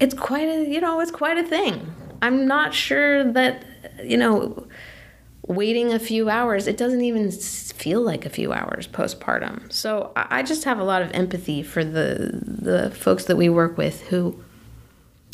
[0.00, 1.92] it's quite a, you know, it's quite a thing.
[2.22, 3.64] I'm not sure that,
[4.02, 4.66] you know,
[5.46, 9.70] waiting a few hours, it doesn't even feel like a few hours postpartum.
[9.72, 13.78] So I just have a lot of empathy for the the folks that we work
[13.78, 14.42] with who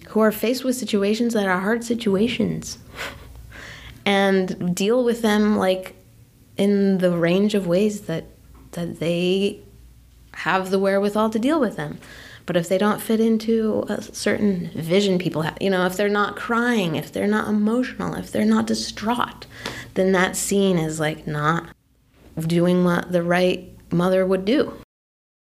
[0.08, 2.78] who are faced with situations that are hard situations
[4.06, 5.94] and deal with them like
[6.56, 8.24] in the range of ways that
[8.72, 9.60] that they
[10.34, 11.98] have the wherewithal to deal with them.
[12.44, 16.08] But if they don't fit into a certain vision people have, you know, if they're
[16.08, 19.46] not crying, if they're not emotional, if they're not distraught,
[19.94, 21.68] then that scene is like not
[22.38, 24.74] doing what the right mother would do.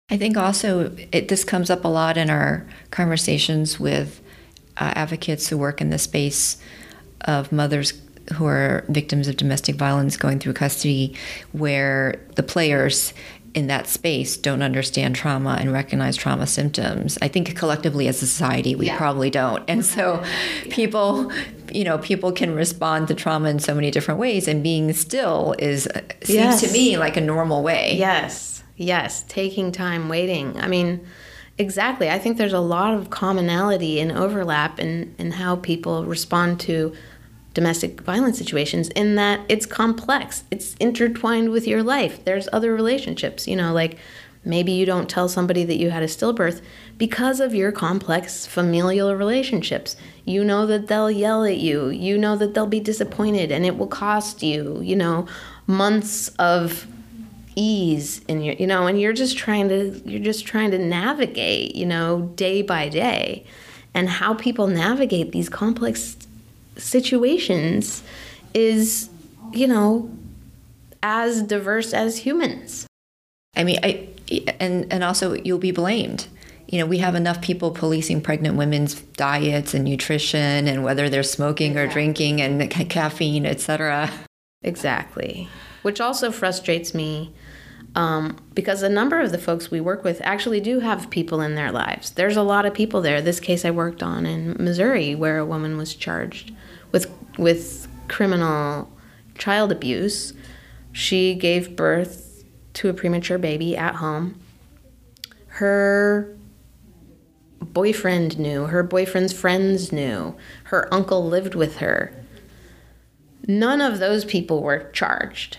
[0.10, 4.22] I think also it, this comes up a lot in our conversations with
[4.78, 6.58] uh, advocates who work in the space
[7.22, 7.94] of mothers
[8.36, 11.16] who are victims of domestic violence going through custody,
[11.52, 13.14] where the players
[13.60, 17.18] in that space don't understand trauma and recognize trauma symptoms.
[17.22, 18.98] I think collectively as a society we yeah.
[18.98, 19.64] probably don't.
[19.68, 20.24] And so
[20.66, 20.74] yeah.
[20.74, 21.32] people
[21.72, 25.54] you know, people can respond to trauma in so many different ways and being still
[25.60, 26.62] is uh, seems yes.
[26.62, 27.96] to me like a normal way.
[27.96, 28.64] Yes.
[28.76, 30.58] Yes, taking time waiting.
[30.58, 31.06] I mean,
[31.58, 32.10] exactly.
[32.10, 36.96] I think there's a lot of commonality and overlap in in how people respond to
[37.60, 40.46] domestic violence situations in that it's complex.
[40.50, 42.24] It's intertwined with your life.
[42.24, 43.98] There's other relationships, you know, like
[44.46, 46.62] maybe you don't tell somebody that you had a stillbirth
[46.98, 49.98] because of your complex familial relationships.
[50.24, 51.90] You know that they'll yell at you.
[51.90, 55.28] You know that they'll be disappointed and it will cost you, you know,
[55.68, 56.88] months of
[57.58, 61.76] ease in your you know and you're just trying to you're just trying to navigate
[61.76, 63.44] you know day by day
[63.94, 66.16] and how people navigate these complex
[66.80, 68.04] situations
[68.54, 69.10] is,
[69.54, 70.10] you know,
[71.04, 72.88] as diverse as humans.
[73.56, 74.08] I mean, I
[74.60, 76.28] and and also you'll be blamed.
[76.68, 81.24] You know, we have enough people policing pregnant women's diets and nutrition and whether they're
[81.24, 84.12] smoking or drinking and ca- caffeine, etc.
[84.62, 85.50] Exactly.
[85.82, 87.34] Which also frustrates me
[87.96, 91.56] um, because a number of the folks we work with actually do have people in
[91.56, 92.12] their lives.
[92.12, 93.22] There's a lot of people there.
[93.22, 96.52] This case I worked on in Missouri, where a woman was charged
[96.92, 98.90] with with criminal
[99.38, 100.34] child abuse.
[100.92, 104.40] She gave birth to a premature baby at home.
[105.48, 106.36] Her
[107.62, 110.36] boyfriend knew, her boyfriend's friends knew,
[110.66, 112.14] her uncle lived with her.
[113.48, 115.58] None of those people were charged.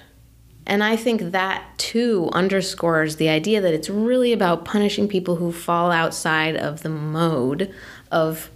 [0.66, 5.50] And I think that too underscores the idea that it's really about punishing people who
[5.50, 7.74] fall outside of the mode
[8.10, 8.50] of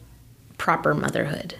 [0.59, 1.57] proper motherhood.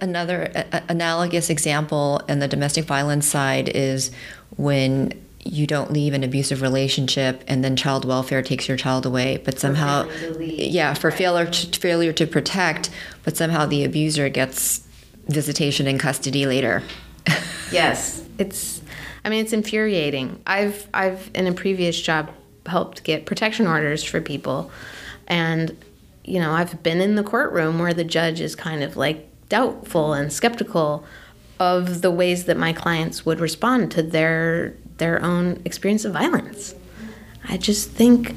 [0.00, 0.50] Another
[0.88, 4.10] analogous example in the domestic violence side is
[4.56, 5.12] when
[5.44, 9.56] you don't leave an abusive relationship and then child welfare takes your child away but
[9.56, 10.04] somehow
[10.40, 12.90] yeah for failure to, failure to protect
[13.22, 14.84] but somehow the abuser gets
[15.28, 16.82] visitation and custody later.
[17.70, 18.24] Yes.
[18.38, 18.80] It's
[19.24, 20.42] i mean it's infuriating.
[20.46, 22.30] I've i've in a previous job
[22.66, 24.72] helped get protection orders for people.
[25.28, 25.76] And
[26.24, 30.12] you know i've been in the courtroom where the judge is kind of like doubtful
[30.12, 31.04] and skeptical
[31.60, 36.74] of the ways that my clients would respond to their their own experience of violence.
[37.48, 38.34] I just think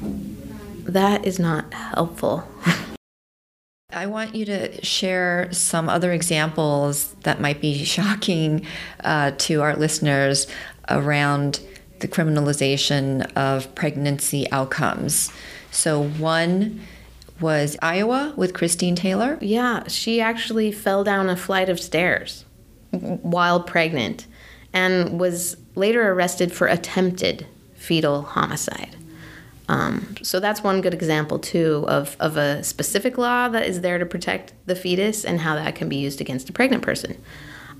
[0.84, 2.48] that is not helpful.
[3.92, 8.66] I want you to share some other examples that might be shocking
[9.04, 10.46] uh, to our listeners
[10.88, 11.60] around
[12.00, 15.30] the criminalization of pregnancy outcomes.
[15.70, 16.80] So, one
[17.42, 19.36] was Iowa with Christine Taylor.
[19.40, 22.44] Yeah, she actually fell down a flight of stairs
[22.90, 24.26] while pregnant
[24.72, 28.96] and was later arrested for attempted fetal homicide.
[29.68, 33.98] Um, so that's one good example too of, of a specific law that is there
[33.98, 37.16] to protect the fetus and how that can be used against a pregnant person.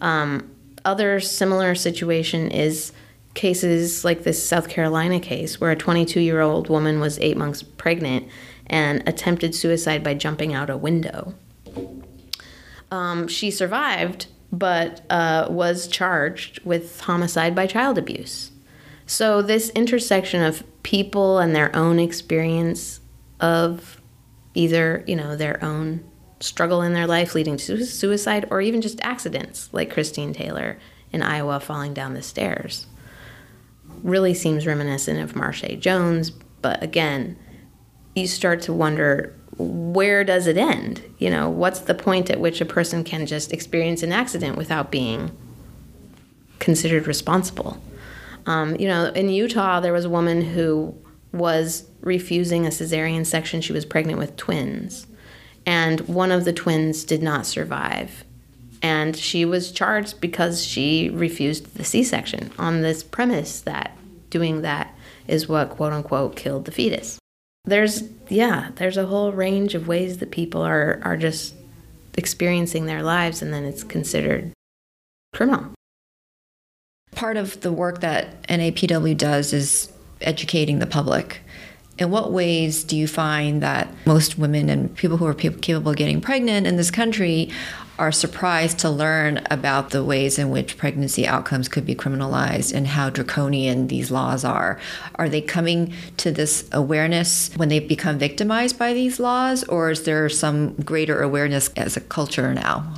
[0.01, 0.51] Um,
[0.85, 2.93] other similar situation is
[3.35, 7.63] cases like this South Carolina case where a 22 year old woman was eight months
[7.63, 8.29] pregnant
[8.73, 11.35] and attempted suicide by jumping out a window.
[12.91, 18.51] Um, she survived, but uh, was charged with homicide by child abuse.
[19.07, 23.01] So, this intersection of people and their own experience
[23.41, 24.01] of
[24.55, 26.05] either, you know, their own
[26.41, 30.79] struggle in their life leading to suicide or even just accidents like Christine Taylor
[31.13, 32.87] in Iowa falling down the stairs
[34.03, 37.37] really seems reminiscent of Marshae Jones, but again,
[38.15, 41.03] you start to wonder where does it end?
[41.19, 44.91] You know, what's the point at which a person can just experience an accident without
[44.91, 45.37] being
[46.59, 47.81] considered responsible?
[48.47, 50.95] Um, you know, in Utah, there was a woman who
[51.33, 53.61] was refusing a cesarean section.
[53.61, 55.07] She was pregnant with twins,
[55.65, 58.25] and one of the twins did not survive.
[58.85, 63.97] And she was charged because she refused the C section on this premise that
[64.29, 64.93] doing that
[65.29, 67.22] is what quote unquote killed the fetus
[67.65, 71.55] there's yeah there's a whole range of ways that people are are just
[72.19, 74.53] experiencing their lives and then it's considered
[75.33, 75.67] criminal.
[77.13, 81.41] Part of the work that NAPW does is educating the public
[81.99, 85.97] in what ways do you find that most women and people who are capable of
[85.97, 87.51] getting pregnant in this country
[87.99, 92.87] are surprised to learn about the ways in which pregnancy outcomes could be criminalized and
[92.87, 94.81] how draconian these laws are.
[95.17, 100.05] Are they coming to this awareness when they become victimized by these laws, or is
[100.05, 102.93] there some greater awareness as a culture now?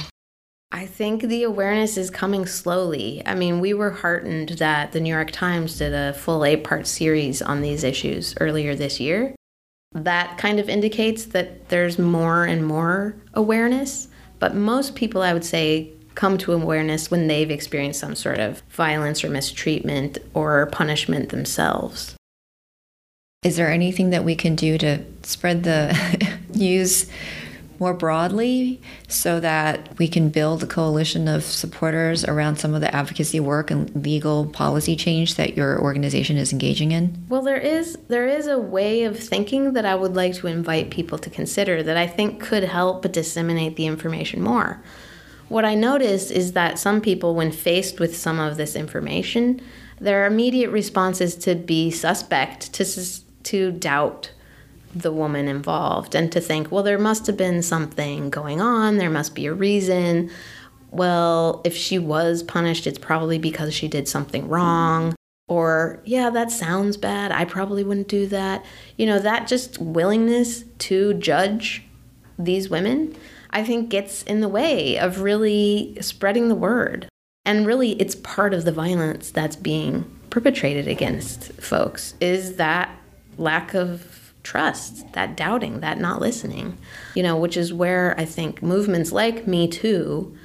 [0.75, 3.23] I think the awareness is coming slowly.
[3.25, 6.89] I mean, we were heartened that the New York Times did a full eight part
[6.89, 9.37] series on these issues earlier this year.
[9.93, 14.09] That kind of indicates that there's more and more awareness.
[14.41, 18.61] But most people, I would say, come to awareness when they've experienced some sort of
[18.71, 22.17] violence or mistreatment or punishment themselves.
[23.45, 25.97] Is there anything that we can do to spread the
[26.53, 27.09] news
[27.81, 32.95] more broadly so that we can build a coalition of supporters around some of the
[32.95, 37.25] advocacy work and legal policy change that your organization is engaging in?
[37.29, 40.91] Well, there is there is a way of thinking that I would like to invite
[40.91, 44.83] people to consider that I think could help disseminate the information more.
[45.49, 49.61] What I noticed is that some people when faced with some of this information,
[50.01, 52.85] their immediate response is to be suspect, to
[53.45, 54.31] to doubt
[54.95, 59.11] the woman involved and to think, well, there must have been something going on, there
[59.11, 60.31] must be a reason.
[60.91, 65.15] Well, if she was punished, it's probably because she did something wrong.
[65.49, 67.33] Or, yeah, that sounds bad.
[67.33, 68.65] I probably wouldn't do that.
[68.97, 71.83] You know, that just willingness to judge
[72.39, 73.15] these women,
[73.51, 77.09] I think gets in the way of really spreading the word.
[77.45, 82.91] And really, it's part of the violence that's being perpetrated against folks is that
[83.37, 86.79] lack of trust, that doubting, that not listening,
[87.15, 90.37] you know, which is where I think movements like Me Too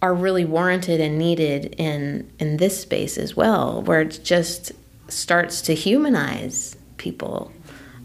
[0.00, 4.70] are really warranted and needed in in this space as well, where it just
[5.08, 7.50] starts to humanize people.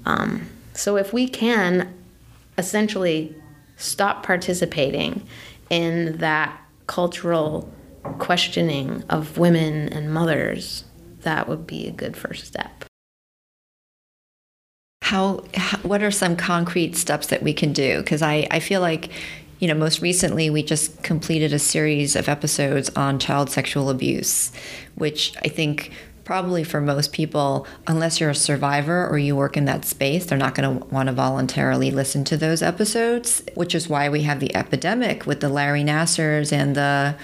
[0.06, 1.94] Um, so if we can
[2.58, 3.36] essentially
[3.78, 5.28] stop participating
[5.70, 7.72] in that cultural
[8.20, 10.86] questioning of women and mothers,
[11.22, 12.86] that would be a good first step.
[15.12, 17.98] How, how what are some concrete steps that we can do?
[17.98, 19.10] Because I, I feel like
[19.60, 24.54] you know, most recently we just completed a series of episodes on child sexual abuse,
[24.96, 25.92] which I think
[26.24, 30.38] probably for most people, unless you're a survivor or you work in that space, they're
[30.38, 34.40] not going to want to voluntarily listen to those episodes, which is why we have
[34.40, 37.18] the epidemic with the Larry Nassars and the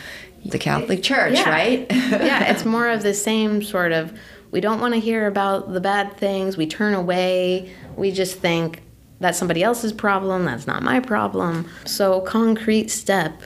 [0.46, 1.50] the Catholic Church, yeah.
[1.50, 1.88] right?
[1.90, 4.12] yeah, it's more of the same sort of
[4.58, 8.82] we don't want to hear about the bad things, we turn away, we just think
[9.20, 11.70] that's somebody else's problem, that's not my problem.
[11.86, 13.39] So concrete step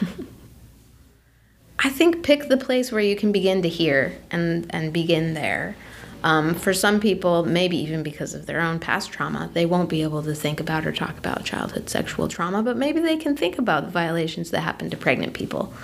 [1.80, 5.76] I think pick the place where you can begin to hear and, and begin there.
[6.24, 10.02] Um, for some people, maybe even because of their own past trauma, they won't be
[10.02, 13.58] able to think about or talk about childhood sexual trauma, but maybe they can think
[13.58, 15.74] about the violations that happen to pregnant people.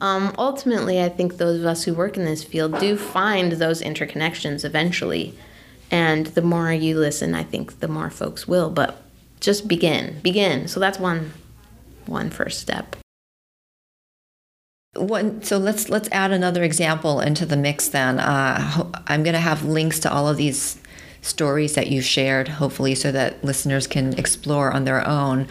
[0.00, 3.82] Um, ultimately, I think those of us who work in this field do find those
[3.82, 5.38] interconnections eventually.
[5.90, 8.70] And the more you listen, I think the more folks will.
[8.70, 9.02] But
[9.40, 10.68] just begin, begin.
[10.68, 11.34] So that's one,
[12.06, 12.96] one first step.
[14.94, 17.88] So let's let's add another example into the mix.
[17.88, 20.78] Then uh, I'm going to have links to all of these
[21.22, 25.48] stories that you shared, hopefully, so that listeners can explore on their own.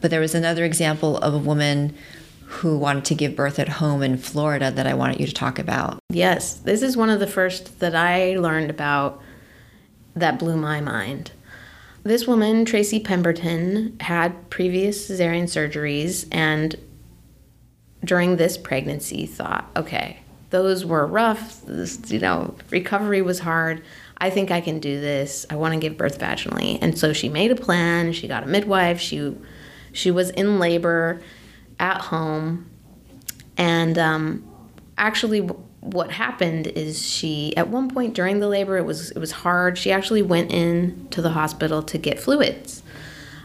[0.00, 1.94] But there was another example of a woman
[2.46, 5.58] who wanted to give birth at home in Florida that I wanted you to talk
[5.58, 5.98] about.
[6.08, 9.20] Yes, this is one of the first that I learned about
[10.16, 11.32] that blew my mind.
[12.04, 16.74] This woman, Tracy Pemberton, had previous cesarean surgeries and
[18.04, 20.18] during this pregnancy thought, okay,
[20.50, 21.62] those were rough.
[21.66, 23.82] This, you know, recovery was hard.
[24.18, 25.46] I think I can do this.
[25.50, 26.78] I want to give birth vaginally.
[26.80, 28.12] And so she made a plan.
[28.12, 29.00] She got a midwife.
[29.00, 29.36] She
[29.92, 31.22] she was in labor
[31.78, 32.68] at home.
[33.56, 34.44] And um,
[34.96, 35.40] actually,
[35.80, 39.78] what happened is she at one point during the labor it was it was hard.
[39.78, 42.82] She actually went in to the hospital to get fluids,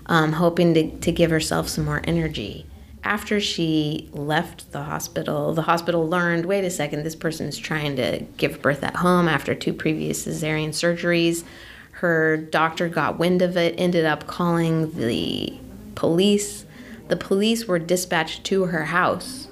[0.07, 2.65] um, hoping to, to give herself some more energy
[3.03, 7.95] after she left the hospital, the hospital learned wait a second, this person is trying
[7.97, 11.43] to give birth at home after two previous cesarean surgeries.
[11.91, 15.53] Her doctor got wind of it, ended up calling the
[15.95, 16.65] police.
[17.09, 19.49] The police were dispatched to her house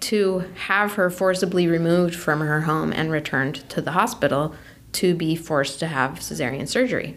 [0.00, 4.54] to have her forcibly removed from her home and returned to the hospital
[4.92, 7.16] to be forced to have cesarean surgery.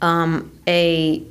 [0.00, 1.24] Um, a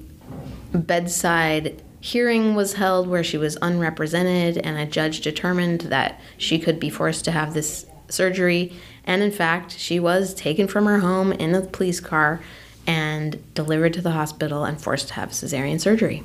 [0.74, 6.80] bedside hearing was held where she was unrepresented, and a judge determined that she could
[6.80, 8.74] be forced to have this surgery.
[9.04, 12.42] And in fact, she was taken from her home in a police car
[12.86, 16.24] and delivered to the hospital and forced to have cesarean surgery.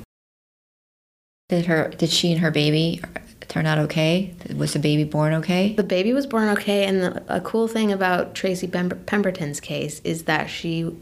[1.49, 3.01] Did her did she and her baby
[3.49, 4.33] turn out okay?
[4.55, 5.73] Was the baby born okay?
[5.73, 10.23] The baby was born okay, and the, a cool thing about Tracy Pemberton's case is
[10.23, 10.95] that she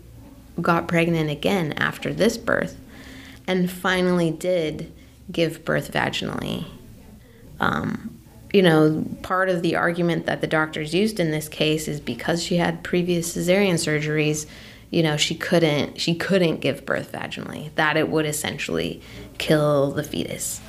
[0.60, 2.81] got pregnant again after this birth
[3.48, 4.92] and finally did
[5.32, 6.66] give birth vaginally.
[7.60, 8.18] Um,
[8.54, 12.44] you know, part of the argument that the doctors used in this case is because
[12.44, 14.46] she had previous cesarean surgeries,
[14.90, 17.74] you know, she couldn't she couldn't give birth vaginally.
[17.76, 19.02] That it would essentially
[19.38, 20.60] kill the fetus.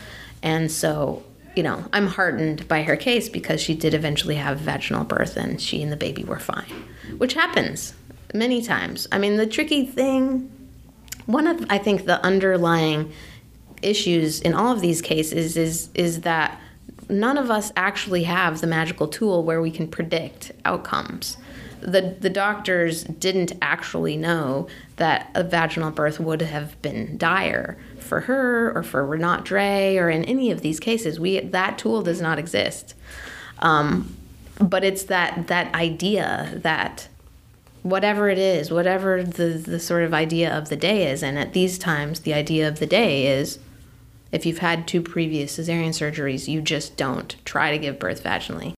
[0.42, 1.24] And so,
[1.56, 5.60] you know, I'm heartened by her case because she did eventually have vaginal birth and
[5.60, 6.70] she and the baby were fine,
[7.18, 7.94] which happens
[8.32, 9.08] many times.
[9.10, 10.50] I mean, the tricky thing
[11.26, 13.12] one of I think the underlying
[13.82, 16.60] issues in all of these cases is is that
[17.08, 21.36] none of us actually have the magical tool where we can predict outcomes.
[21.80, 28.20] The the doctors didn't actually know that a vaginal birth would have been dire for
[28.20, 31.18] her or for Rinat Dray or in any of these cases.
[31.18, 32.94] We that tool does not exist.
[33.58, 34.16] Um,
[34.60, 37.08] but it's that that idea that
[37.82, 41.22] whatever it is, whatever the, the sort of idea of the day is.
[41.22, 43.58] And at these times, the idea of the day is
[44.30, 48.72] if you've had two previous cesarean surgeries, you just don't try to give birth vaginally,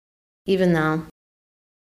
[0.47, 1.07] even though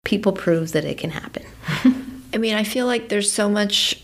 [0.05, 1.45] people prove that it can happen.
[2.33, 4.03] I mean, I feel like there's so much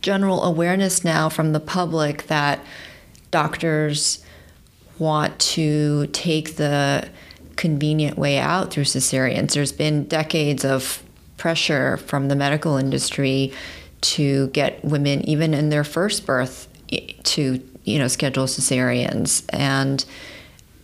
[0.00, 2.60] general awareness now from the public that
[3.30, 4.24] doctors
[4.98, 7.08] want to take the
[7.58, 9.52] convenient way out through cesareans.
[9.52, 11.02] There's been decades of
[11.36, 13.52] pressure from the medical industry
[14.00, 20.04] to get women, even in their first birth, to you know schedule cesareans and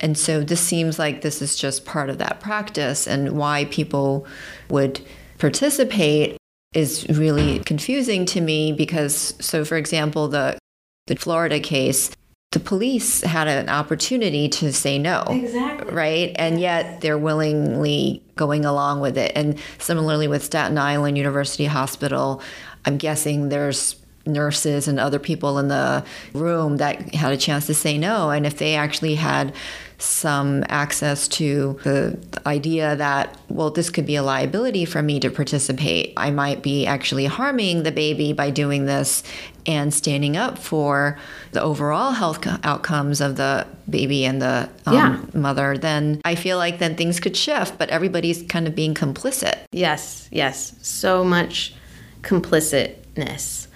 [0.00, 4.26] and so this seems like this is just part of that practice and why people
[4.68, 5.00] would
[5.38, 6.36] participate
[6.74, 10.58] is really confusing to me because so for example the
[11.06, 12.10] the Florida case
[12.54, 15.24] the police had an opportunity to say no.
[15.28, 15.92] Exactly.
[15.92, 16.32] Right?
[16.36, 19.32] And yet they're willingly going along with it.
[19.34, 22.40] And similarly with Staten Island University Hospital,
[22.84, 23.96] I'm guessing there's
[24.26, 28.30] nurses and other people in the room that had a chance to say no.
[28.30, 29.54] And if they actually had
[29.98, 35.30] some access to the idea that, well, this could be a liability for me to
[35.30, 36.12] participate.
[36.16, 39.22] I might be actually harming the baby by doing this
[39.66, 41.18] and standing up for
[41.52, 45.20] the overall health outcomes of the baby and the um, yeah.
[45.32, 49.58] mother, then I feel like then things could shift, but everybody's kind of being complicit.
[49.72, 50.74] Yes, yes.
[50.82, 51.74] So much
[52.22, 53.68] complicitness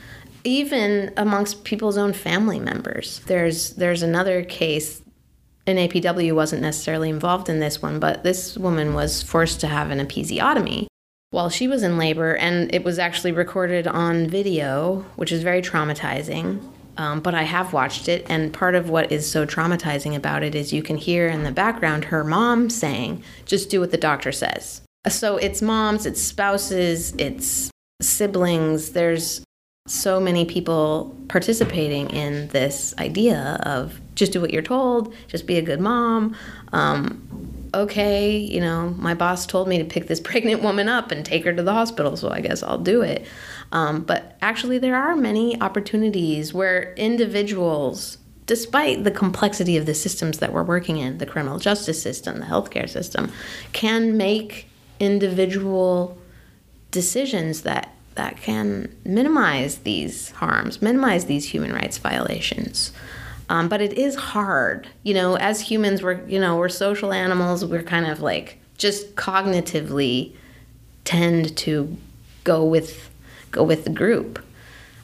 [0.49, 3.21] even amongst people's own family members.
[3.27, 5.03] There's there's another case
[5.67, 9.99] NAPW wasn't necessarily involved in this one, but this woman was forced to have an
[9.99, 10.87] episiotomy
[11.31, 15.61] while she was in labor, and it was actually recorded on video, which is very
[15.61, 16.67] traumatizing.
[16.97, 20.55] Um, but I have watched it, and part of what is so traumatizing about it
[20.55, 24.33] is you can hear in the background her mom saying, Just do what the doctor
[24.33, 24.81] says.
[25.09, 27.71] So it's moms, it's spouses, it's
[28.01, 28.93] siblings.
[28.93, 29.45] There's
[29.89, 35.57] so many people participating in this idea of just do what you're told, just be
[35.57, 36.37] a good mom.
[36.73, 41.25] Um, okay, you know, my boss told me to pick this pregnant woman up and
[41.25, 43.27] take her to the hospital, so I guess I'll do it.
[43.73, 50.39] Um, but actually, there are many opportunities where individuals, despite the complexity of the systems
[50.39, 53.31] that we're working in, the criminal justice system, the healthcare system,
[53.73, 54.69] can make
[55.01, 56.19] individual
[56.91, 62.93] decisions that that can minimize these harms, minimize these human rights violations.
[63.49, 65.37] Um, but it is hard, you know.
[65.37, 67.65] As humans, we're you know we're social animals.
[67.65, 70.35] We're kind of like just cognitively
[71.05, 71.97] tend to
[72.45, 73.09] go with
[73.51, 74.45] go with the group.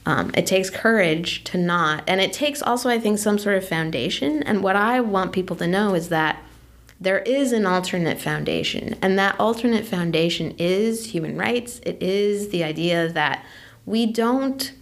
[0.05, 3.67] Um, it takes courage to not, and it takes also, I think, some sort of
[3.67, 4.43] foundation.
[4.43, 6.43] And what I want people to know is that
[7.05, 11.80] there is an alternate foundation, and that alternate foundation is human rights.
[11.84, 13.44] It is the idea that
[13.86, 14.72] we don't,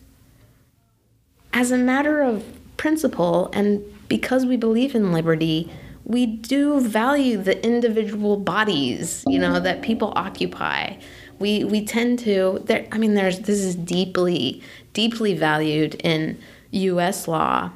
[1.52, 2.44] as a matter of
[2.76, 5.70] principle and because we believe in liberty,
[6.04, 10.96] we do value the individual bodies, you know, that people occupy.
[11.38, 14.62] We we tend to there I mean there's this is deeply
[14.92, 16.38] deeply valued in
[16.70, 17.70] US law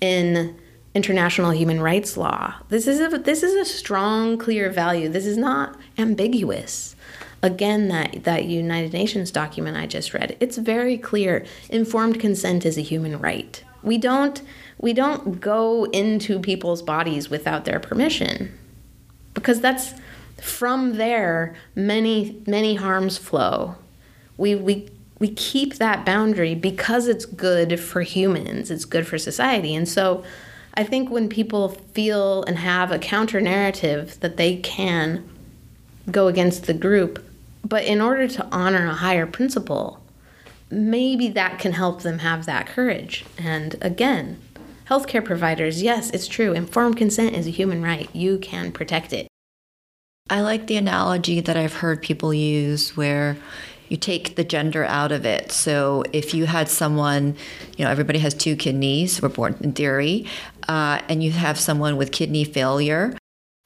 [0.00, 0.56] in
[0.96, 2.54] international human rights law.
[2.70, 5.10] This is a this is a strong clear value.
[5.10, 6.96] This is not ambiguous.
[7.42, 10.38] Again that that United Nations document I just read.
[10.40, 11.44] It's very clear.
[11.68, 13.62] Informed consent is a human right.
[13.82, 14.40] We don't
[14.78, 18.58] we don't go into people's bodies without their permission.
[19.34, 19.92] Because that's
[20.40, 23.74] from there many many harms flow.
[24.38, 24.88] We we
[25.18, 29.74] we keep that boundary because it's good for humans, it's good for society.
[29.74, 30.24] And so
[30.76, 35.28] I think when people feel and have a counter narrative that they can
[36.10, 37.24] go against the group,
[37.64, 40.02] but in order to honor a higher principle,
[40.70, 43.24] maybe that can help them have that courage.
[43.38, 44.40] And again,
[44.88, 46.52] healthcare providers, yes, it's true.
[46.52, 48.14] Informed consent is a human right.
[48.14, 49.26] You can protect it.
[50.28, 53.36] I like the analogy that I've heard people use where
[53.88, 55.52] you take the gender out of it.
[55.52, 57.36] So if you had someone,
[57.76, 60.26] you know, everybody has two kidneys, we're born in theory,
[60.68, 63.16] uh, and you have someone with kidney failure,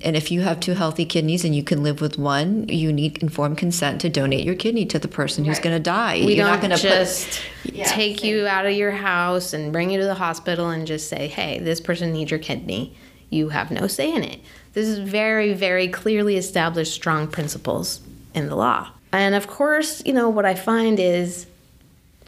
[0.02, 3.18] and if you have two healthy kidneys and you can live with one, you need
[3.22, 6.14] informed consent to donate your kidney to the person who's going to die.
[6.14, 9.52] We You're don't not going to just put, yeah, take you out of your house
[9.52, 12.96] and bring you to the hospital and just say, "Hey, this person needs your kidney."
[13.28, 14.40] You have no say in it.
[14.72, 18.00] This is very, very clearly established, strong principles
[18.34, 18.90] in the law.
[19.12, 21.46] And of course, you know what I find is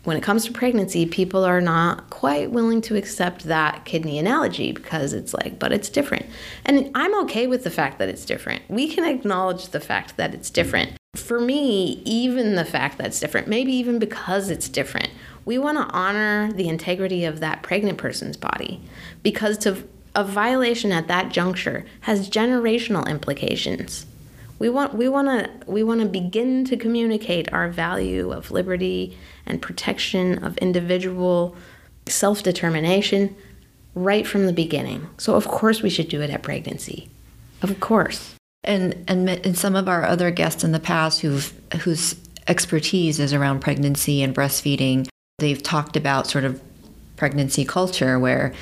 [0.04, 4.72] when it comes to pregnancy, people are not quite willing to accept that kidney analogy
[4.72, 6.26] because it's like, but it's different.
[6.64, 8.62] And I'm okay with the fact that it's different.
[8.68, 10.92] We can acknowledge the fact that it's different.
[11.14, 15.10] For me, even the fact that it's different, maybe even because it's different,
[15.44, 18.80] we want to honor the integrity of that pregnant person's body
[19.22, 24.06] because to, a violation at that juncture has generational implications.
[24.62, 29.18] We want we want to we want to begin to communicate our value of liberty
[29.44, 31.56] and protection of individual
[32.06, 33.34] self determination
[33.96, 35.08] right from the beginning.
[35.18, 37.10] So, of course, we should do it at pregnancy.
[37.60, 38.36] Of course.
[38.62, 42.14] And, and, and some of our other guests in the past who've, whose
[42.46, 45.08] expertise is around pregnancy and breastfeeding,
[45.40, 46.62] they've talked about sort of
[47.16, 48.54] pregnancy culture where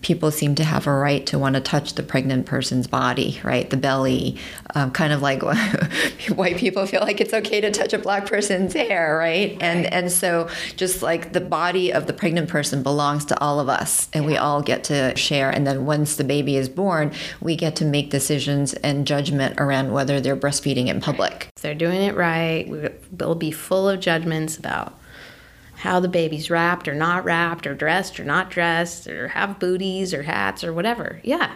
[0.00, 3.68] people seem to have a right to want to touch the pregnant person's body, right?
[3.68, 4.36] The belly,
[4.74, 5.42] um, kind of like
[6.34, 9.56] white people feel like it's okay to touch a black person's hair, right?
[9.60, 13.68] And and so just like the body of the pregnant person belongs to all of
[13.68, 15.50] us, and we all get to share.
[15.50, 19.92] And then once the baby is born, we get to make decisions and judgment around
[19.92, 21.48] whether they're breastfeeding in public.
[21.56, 22.68] If they're doing it right,
[23.10, 24.98] we'll be full of judgments about
[25.78, 30.12] how the baby's wrapped or not wrapped or dressed or not dressed or have booties
[30.12, 31.20] or hats or whatever.
[31.22, 31.54] Yeah.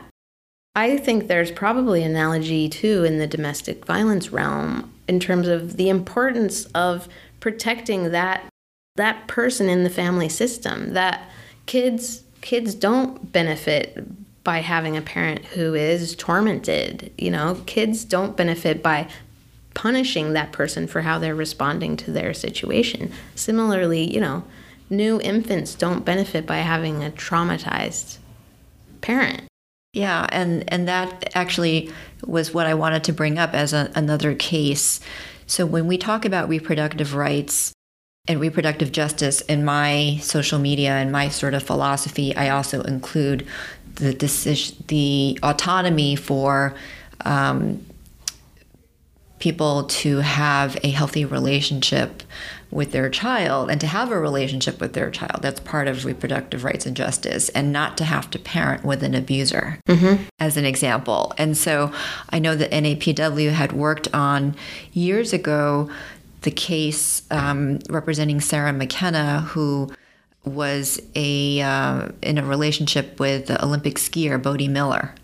[0.74, 5.76] I think there's probably an analogy too in the domestic violence realm in terms of
[5.76, 7.08] the importance of
[7.40, 8.44] protecting that
[8.96, 11.28] that person in the family system that
[11.66, 14.06] kids kids don't benefit
[14.44, 19.08] by having a parent who is tormented you know kids don't benefit by
[19.74, 23.12] punishing that person for how they're responding to their situation.
[23.34, 24.44] Similarly, you know,
[24.90, 28.18] new infants don't benefit by having a traumatized
[29.00, 29.42] parent.
[29.92, 31.90] Yeah, and and that actually
[32.24, 35.00] was what I wanted to bring up as a, another case.
[35.46, 37.72] So when we talk about reproductive rights
[38.26, 43.46] and reproductive justice in my social media and my sort of philosophy, I also include
[43.96, 46.74] the decision, the autonomy for
[47.26, 47.84] um,
[49.42, 52.22] people to have a healthy relationship
[52.70, 55.42] with their child and to have a relationship with their child.
[55.42, 59.16] That's part of reproductive rights and justice, and not to have to parent with an
[59.16, 60.22] abuser, mm-hmm.
[60.38, 61.34] as an example.
[61.38, 61.92] And so
[62.30, 64.54] I know that NAPW had worked on
[64.92, 65.90] years ago
[66.42, 69.92] the case um, representing Sara McKenna, who
[70.44, 75.16] was a uh, in a relationship with the Olympic skier Bode Miller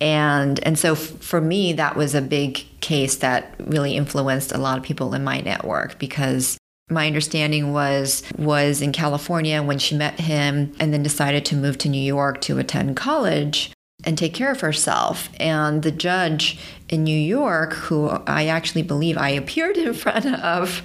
[0.00, 4.58] and and so f- for me that was a big case that really influenced a
[4.58, 9.96] lot of people in my network because my understanding was was in California when she
[9.96, 13.72] met him and then decided to move to New York to attend college
[14.04, 15.28] and take care of herself.
[15.40, 20.82] And the judge in New York who I actually believe I appeared in front of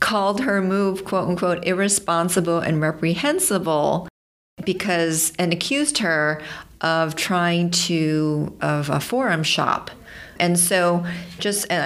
[0.00, 4.08] called her move quote unquote irresponsible and reprehensible
[4.64, 6.42] because and accused her
[6.80, 9.90] of trying to of a forum shop
[10.38, 11.04] and so
[11.38, 11.82] just and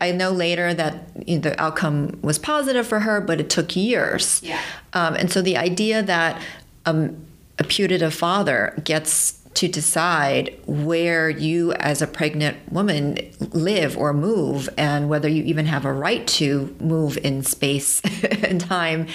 [0.00, 3.50] I, I know later that you know, the outcome was positive for her but it
[3.50, 4.60] took years yeah.
[4.92, 6.40] Um, and so the idea that
[6.86, 7.16] um,
[7.58, 13.18] a putative father gets to decide where you as a pregnant woman
[13.52, 18.00] live or move and whether you even have a right to move in space
[18.42, 19.06] and time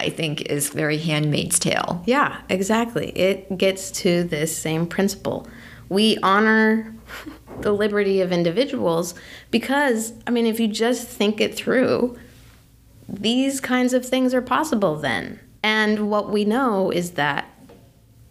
[0.00, 2.02] I think is very handmaid's tale.
[2.06, 3.10] Yeah, exactly.
[3.10, 5.46] It gets to this same principle.
[5.88, 6.94] We honor
[7.60, 9.14] the liberty of individuals
[9.50, 12.18] because, I mean, if you just think it through,
[13.08, 15.38] these kinds of things are possible then.
[15.62, 17.46] And what we know is that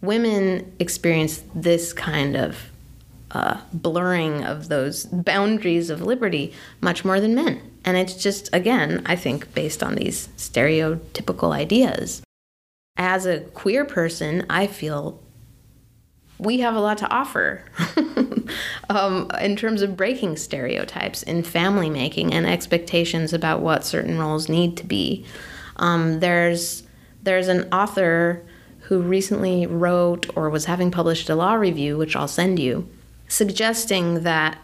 [0.00, 2.70] women experience this kind of
[3.30, 7.69] uh, blurring of those boundaries of liberty much more than men.
[7.84, 12.22] And it's just, again, I think based on these stereotypical ideas.
[12.96, 15.20] As a queer person, I feel
[16.38, 17.62] we have a lot to offer
[18.88, 24.48] um, in terms of breaking stereotypes in family making and expectations about what certain roles
[24.48, 25.24] need to be.
[25.76, 26.82] Um, there's
[27.22, 28.42] there's an author
[28.84, 32.88] who recently wrote or was having published a law review, which I'll send you,
[33.28, 34.58] suggesting that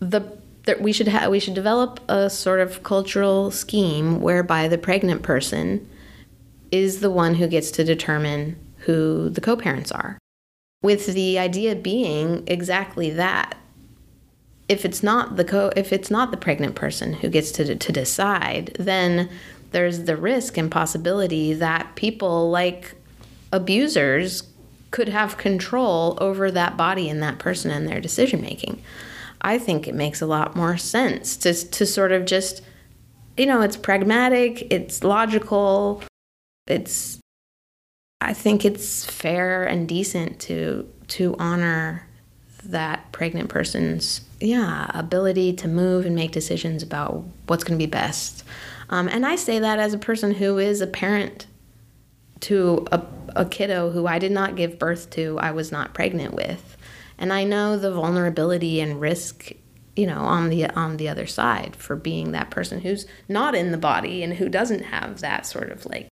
[0.00, 0.37] the
[0.68, 5.22] that we should ha- we should develop a sort of cultural scheme whereby the pregnant
[5.22, 5.88] person
[6.70, 10.18] is the one who gets to determine who the co-parents are
[10.82, 13.56] with the idea being exactly that.
[14.68, 17.90] If it's not the co if it's not the pregnant person who gets to to
[17.90, 19.30] decide then
[19.70, 22.94] there's the risk and possibility that people like
[23.50, 24.42] abusers
[24.90, 28.82] could have control over that body and that person and their decision making
[29.40, 32.62] I think it makes a lot more sense to, to sort of just,
[33.36, 36.02] you know, it's pragmatic, it's logical,
[36.66, 37.20] it's,
[38.20, 42.06] I think it's fair and decent to, to honor
[42.64, 47.90] that pregnant person's, yeah, ability to move and make decisions about what's going to be
[47.90, 48.44] best.
[48.90, 51.46] Um, and I say that as a person who is a parent
[52.40, 53.02] to a,
[53.36, 56.67] a kiddo who I did not give birth to, I was not pregnant with
[57.18, 59.52] and I know the vulnerability and risk
[59.96, 63.72] you know on the on the other side for being that person who's not in
[63.72, 66.08] the body and who doesn't have that sort of like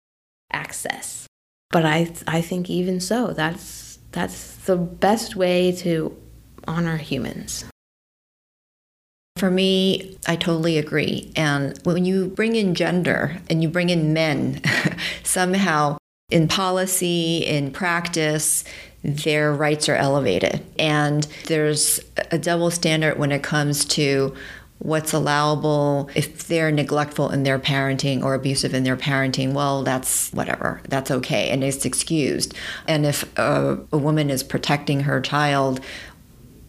[0.53, 1.29] access
[1.71, 6.21] but i i think even so that's that's the best way to
[6.67, 7.65] honor humans
[9.37, 11.31] for me, I totally agree.
[11.37, 14.63] And when you bring in gender and you bring in men,
[15.25, 15.99] somehow
[16.31, 18.65] in policy, in practice,
[19.07, 20.65] their rights are elevated.
[20.79, 22.01] And there's
[22.33, 24.35] a double standard when it comes to
[24.79, 30.31] what's allowable if they're neglectful in their parenting or abusive in their parenting well that's
[30.35, 32.55] whatever that's okay and it's excused
[32.87, 35.81] and if a, a woman is protecting her child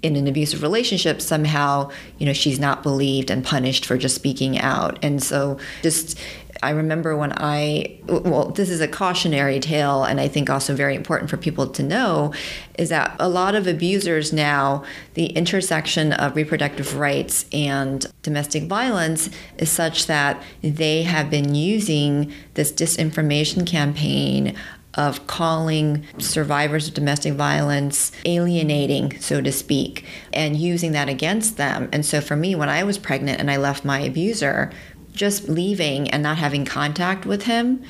[0.03, 4.57] in an abusive relationship somehow you know she's not believed and punished for just speaking
[4.57, 6.17] out and so just
[6.61, 10.95] I remember when I, well, this is a cautionary tale, and I think also very
[10.95, 12.33] important for people to know
[12.77, 14.83] is that a lot of abusers now,
[15.13, 22.31] the intersection of reproductive rights and domestic violence is such that they have been using
[22.53, 24.55] this disinformation campaign
[24.97, 30.03] of calling survivors of domestic violence alienating, so to speak,
[30.33, 31.87] and using that against them.
[31.93, 34.71] And so for me, when I was pregnant and I left my abuser,
[35.17, 37.83] just leaving and not having contact with him,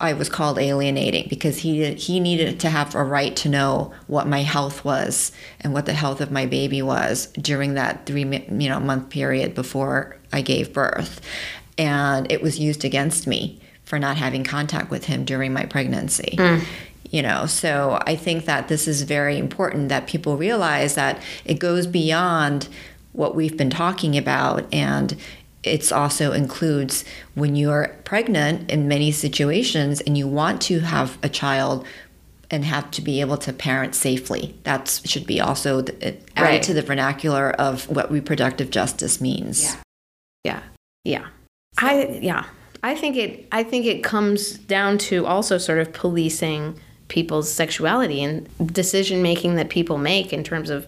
[0.00, 4.28] I was called alienating because he he needed to have a right to know what
[4.28, 8.68] my health was and what the health of my baby was during that three you
[8.68, 11.20] know month period before I gave birth,
[11.76, 16.36] and it was used against me for not having contact with him during my pregnancy.
[16.36, 16.64] Mm.
[17.10, 21.54] You know, so I think that this is very important that people realize that it
[21.54, 22.68] goes beyond
[23.12, 25.16] what we've been talking about and
[25.62, 27.04] it also includes
[27.34, 31.86] when you're pregnant in many situations and you want to have a child
[32.50, 34.56] and have to be able to parent safely.
[34.64, 36.62] That should be also added right.
[36.62, 39.64] to the vernacular of what reproductive justice means.
[39.64, 39.80] Yeah.
[40.44, 40.62] Yeah.
[41.04, 41.26] Yeah.
[41.78, 42.44] I yeah.
[42.82, 46.78] I think it I think it comes down to also sort of policing
[47.08, 50.86] people's sexuality and decision making that people make in terms of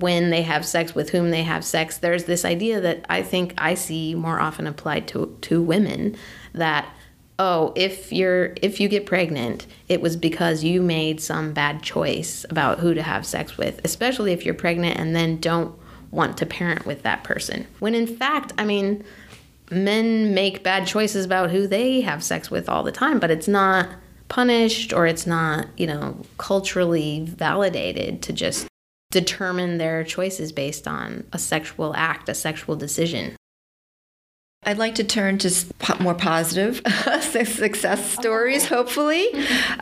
[0.00, 1.98] when they have sex, with whom they have sex.
[1.98, 6.16] There's this idea that I think I see more often applied to to women
[6.54, 6.86] that
[7.38, 12.46] oh, if you're if you get pregnant, it was because you made some bad choice
[12.50, 15.76] about who to have sex with, especially if you're pregnant and then don't
[16.10, 17.66] want to parent with that person.
[17.80, 19.04] When in fact, I mean,
[19.70, 23.48] men make bad choices about who they have sex with all the time, but it's
[23.48, 23.88] not
[24.28, 28.66] punished or it's not, you know, culturally validated to just
[29.12, 33.36] determine their choices based on a sexual act, a sexual decision.
[34.64, 35.50] I'd like to turn to
[36.00, 36.80] more positive
[37.20, 39.28] success stories, hopefully.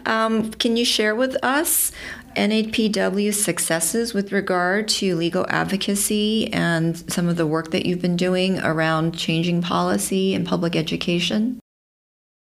[0.06, 1.92] Um, can you share with us
[2.34, 8.16] NAPW's successes with regard to legal advocacy and some of the work that you've been
[8.16, 11.60] doing around changing policy and public education?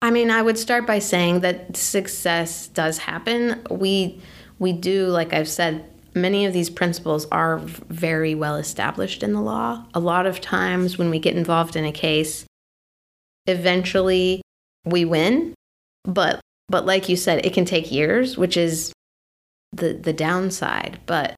[0.02, 3.62] I mean, I would start by saying that success does happen.
[3.70, 4.22] We
[4.58, 9.41] we do, like I've said, many of these principles are very well established in the
[9.41, 9.86] law.
[9.93, 12.45] A lot of times when we get involved in a case,
[13.47, 14.41] eventually
[14.86, 15.53] we win,
[16.03, 16.39] but
[16.70, 18.93] but like you said, it can take years, which is
[19.72, 20.99] the the downside.
[21.05, 21.36] But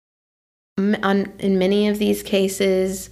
[0.78, 3.10] on, in many of these cases,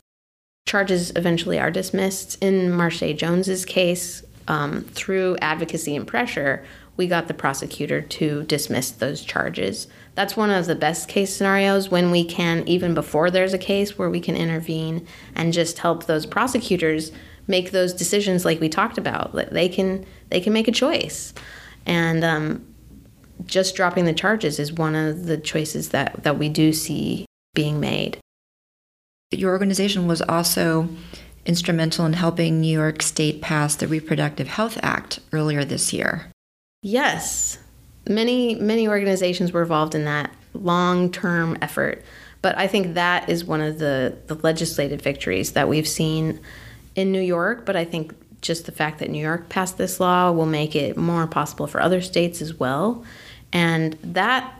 [0.67, 2.41] charges eventually are dismissed.
[2.41, 6.65] In Marshae Jones's case, um, through advocacy and pressure,
[6.97, 11.89] we got the prosecutor to dismiss those charges that's one of the best case scenarios
[11.89, 16.05] when we can even before there's a case where we can intervene and just help
[16.05, 17.11] those prosecutors
[17.47, 19.33] make those decisions like we talked about.
[19.51, 21.33] They can they can make a choice.
[21.85, 22.65] And um,
[23.45, 27.79] just dropping the charges is one of the choices that that we do see being
[27.79, 28.17] made.
[29.31, 30.89] Your organization was also
[31.45, 36.27] instrumental in helping New York State pass the Reproductive Health Act earlier this year.
[36.83, 37.57] Yes,
[38.07, 42.03] many many organizations were involved in that long-term effort.
[42.41, 46.39] But i think that is one of the, the legislative victories that we've seen
[46.95, 47.65] in new york.
[47.65, 50.97] But i think just the fact that new york passed this law will make it
[50.97, 53.03] more possible for other states as well.
[53.53, 54.53] And that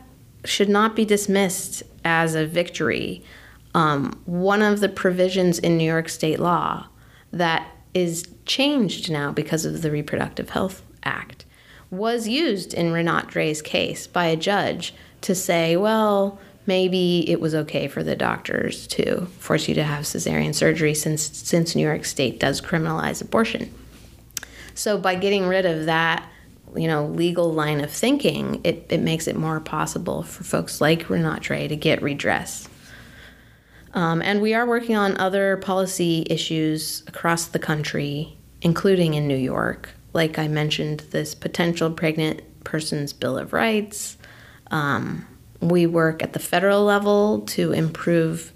[0.44, 3.24] should not be dismissed as a victory.
[3.74, 6.86] Um, one of the provisions in new york state law
[7.32, 11.44] that is changed now because of the reproductive health act
[11.92, 17.54] was used in Rinat Dray's case by a judge to say, well, maybe it was
[17.54, 22.04] okay for the doctors to force you to have cesarean surgery since since New York
[22.06, 23.72] State does criminalize abortion.
[24.74, 26.26] So by getting rid of that,
[26.74, 31.08] you know, legal line of thinking, it, it makes it more possible for folks like
[31.08, 32.70] Rinat Dray to get redress.
[33.92, 39.36] Um, and we are working on other policy issues across the country, including in New
[39.36, 44.16] York like I mentioned, this potential pregnant person's Bill of Rights.
[44.70, 45.26] Um,
[45.60, 48.52] we work at the federal level to improve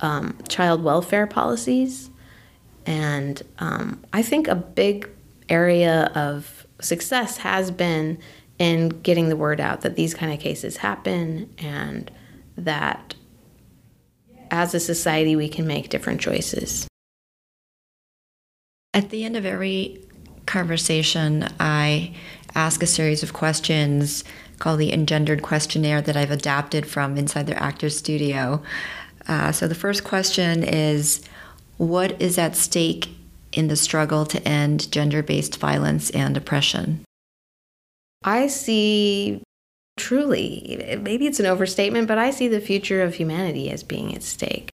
[0.00, 2.10] um, child welfare policies.
[2.86, 5.08] And um, I think a big
[5.48, 8.18] area of success has been
[8.58, 12.10] in getting the word out that these kind of cases happen and
[12.56, 13.14] that
[14.50, 16.86] as a society we can make different choices.
[18.92, 20.04] At the end of every
[20.50, 22.14] conversation, I
[22.54, 24.24] ask a series of questions
[24.58, 28.62] called the Engendered Questionnaire that I've adapted from inside their actor's studio.
[29.28, 31.22] Uh, so the first question is
[31.78, 33.08] What is at stake
[33.52, 37.04] in the struggle to end gender based violence and oppression?
[38.24, 39.42] I see
[39.96, 44.22] truly, maybe it's an overstatement, but I see the future of humanity as being at
[44.22, 44.69] stake.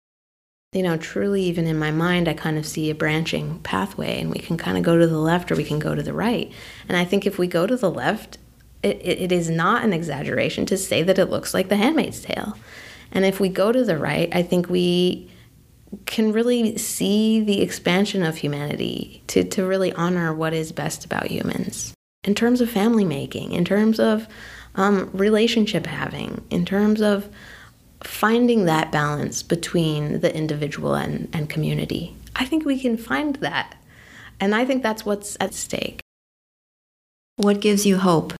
[0.73, 4.31] You know, truly, even in my mind, I kind of see a branching pathway, and
[4.31, 6.51] we can kind of go to the left or we can go to the right.
[6.87, 8.39] And I think if we go to the left,
[8.81, 12.57] it, it is not an exaggeration to say that it looks like the handmaid's tale.
[13.11, 15.29] And if we go to the right, I think we
[16.05, 21.27] can really see the expansion of humanity to, to really honor what is best about
[21.27, 21.93] humans
[22.23, 24.27] in terms of family making, in terms of
[24.75, 27.29] um, relationship having, in terms of
[28.03, 32.15] finding that balance between the individual and, and community.
[32.35, 33.75] I think we can find that.
[34.39, 36.01] And I think that's what's at stake.
[37.37, 38.33] What gives you hope?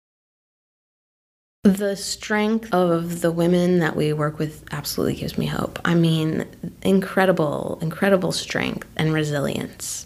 [1.63, 5.79] The strength of the women that we work with absolutely gives me hope.
[5.85, 6.45] I mean,
[6.81, 10.05] incredible, incredible strength and resilience.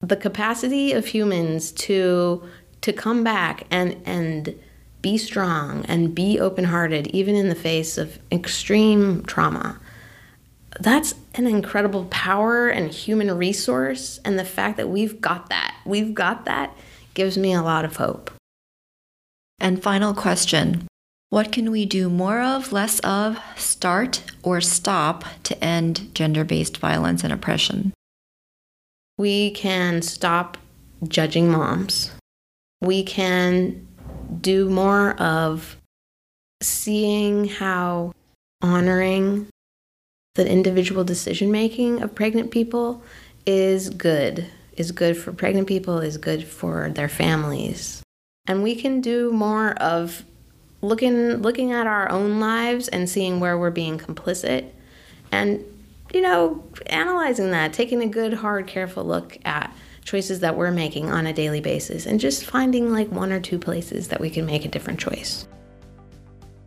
[0.00, 2.42] The capacity of humans to
[2.80, 4.54] to come back and and
[5.04, 9.78] be strong and be open-hearted even in the face of extreme trauma.
[10.80, 15.76] That's an incredible power and human resource and the fact that we've got that.
[15.84, 16.74] We've got that
[17.12, 18.30] gives me a lot of hope.
[19.60, 20.88] And final question
[21.28, 26.78] what can we do more of, less of, start, or stop to end gender based
[26.78, 27.92] violence and oppression?
[29.18, 30.56] We can stop
[31.06, 32.10] judging moms.
[32.80, 33.86] We can
[34.40, 35.76] do more of
[36.62, 38.12] seeing how
[38.62, 39.48] honoring
[40.34, 43.02] the individual decision making of pregnant people
[43.46, 44.46] is good,
[44.76, 48.02] is good for pregnant people, is good for their families.
[48.46, 50.24] And we can do more of
[50.80, 54.68] looking looking at our own lives and seeing where we're being complicit
[55.32, 55.64] and
[56.12, 59.74] you know analyzing that taking a good hard careful look at
[60.04, 63.58] choices that we're making on a daily basis and just finding like one or two
[63.58, 65.48] places that we can make a different choice.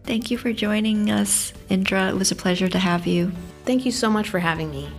[0.04, 2.10] Thank you for joining us Indra.
[2.10, 3.32] It was a pleasure to have you.
[3.66, 4.90] Thank you so much for having me.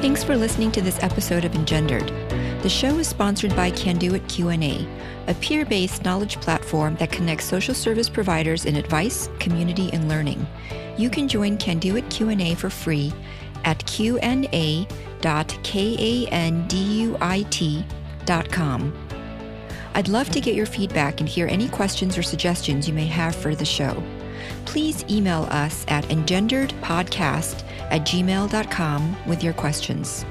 [0.00, 2.08] Thanks for listening to this episode of engendered.
[2.62, 4.86] The show is sponsored by Kanduit Q&A,
[5.26, 10.46] a peer-based knowledge platform that connects social service providers in advice, community, and learning.
[10.96, 13.12] You can join Kanduit Q&A for free
[13.64, 13.84] at
[15.22, 16.28] qa.kanduit.com.
[19.94, 23.34] I'd love to get your feedback and hear any questions or suggestions you may have
[23.34, 24.02] for the show.
[24.64, 30.24] Please email us at engenderedpodcast at gmail.com with your questions.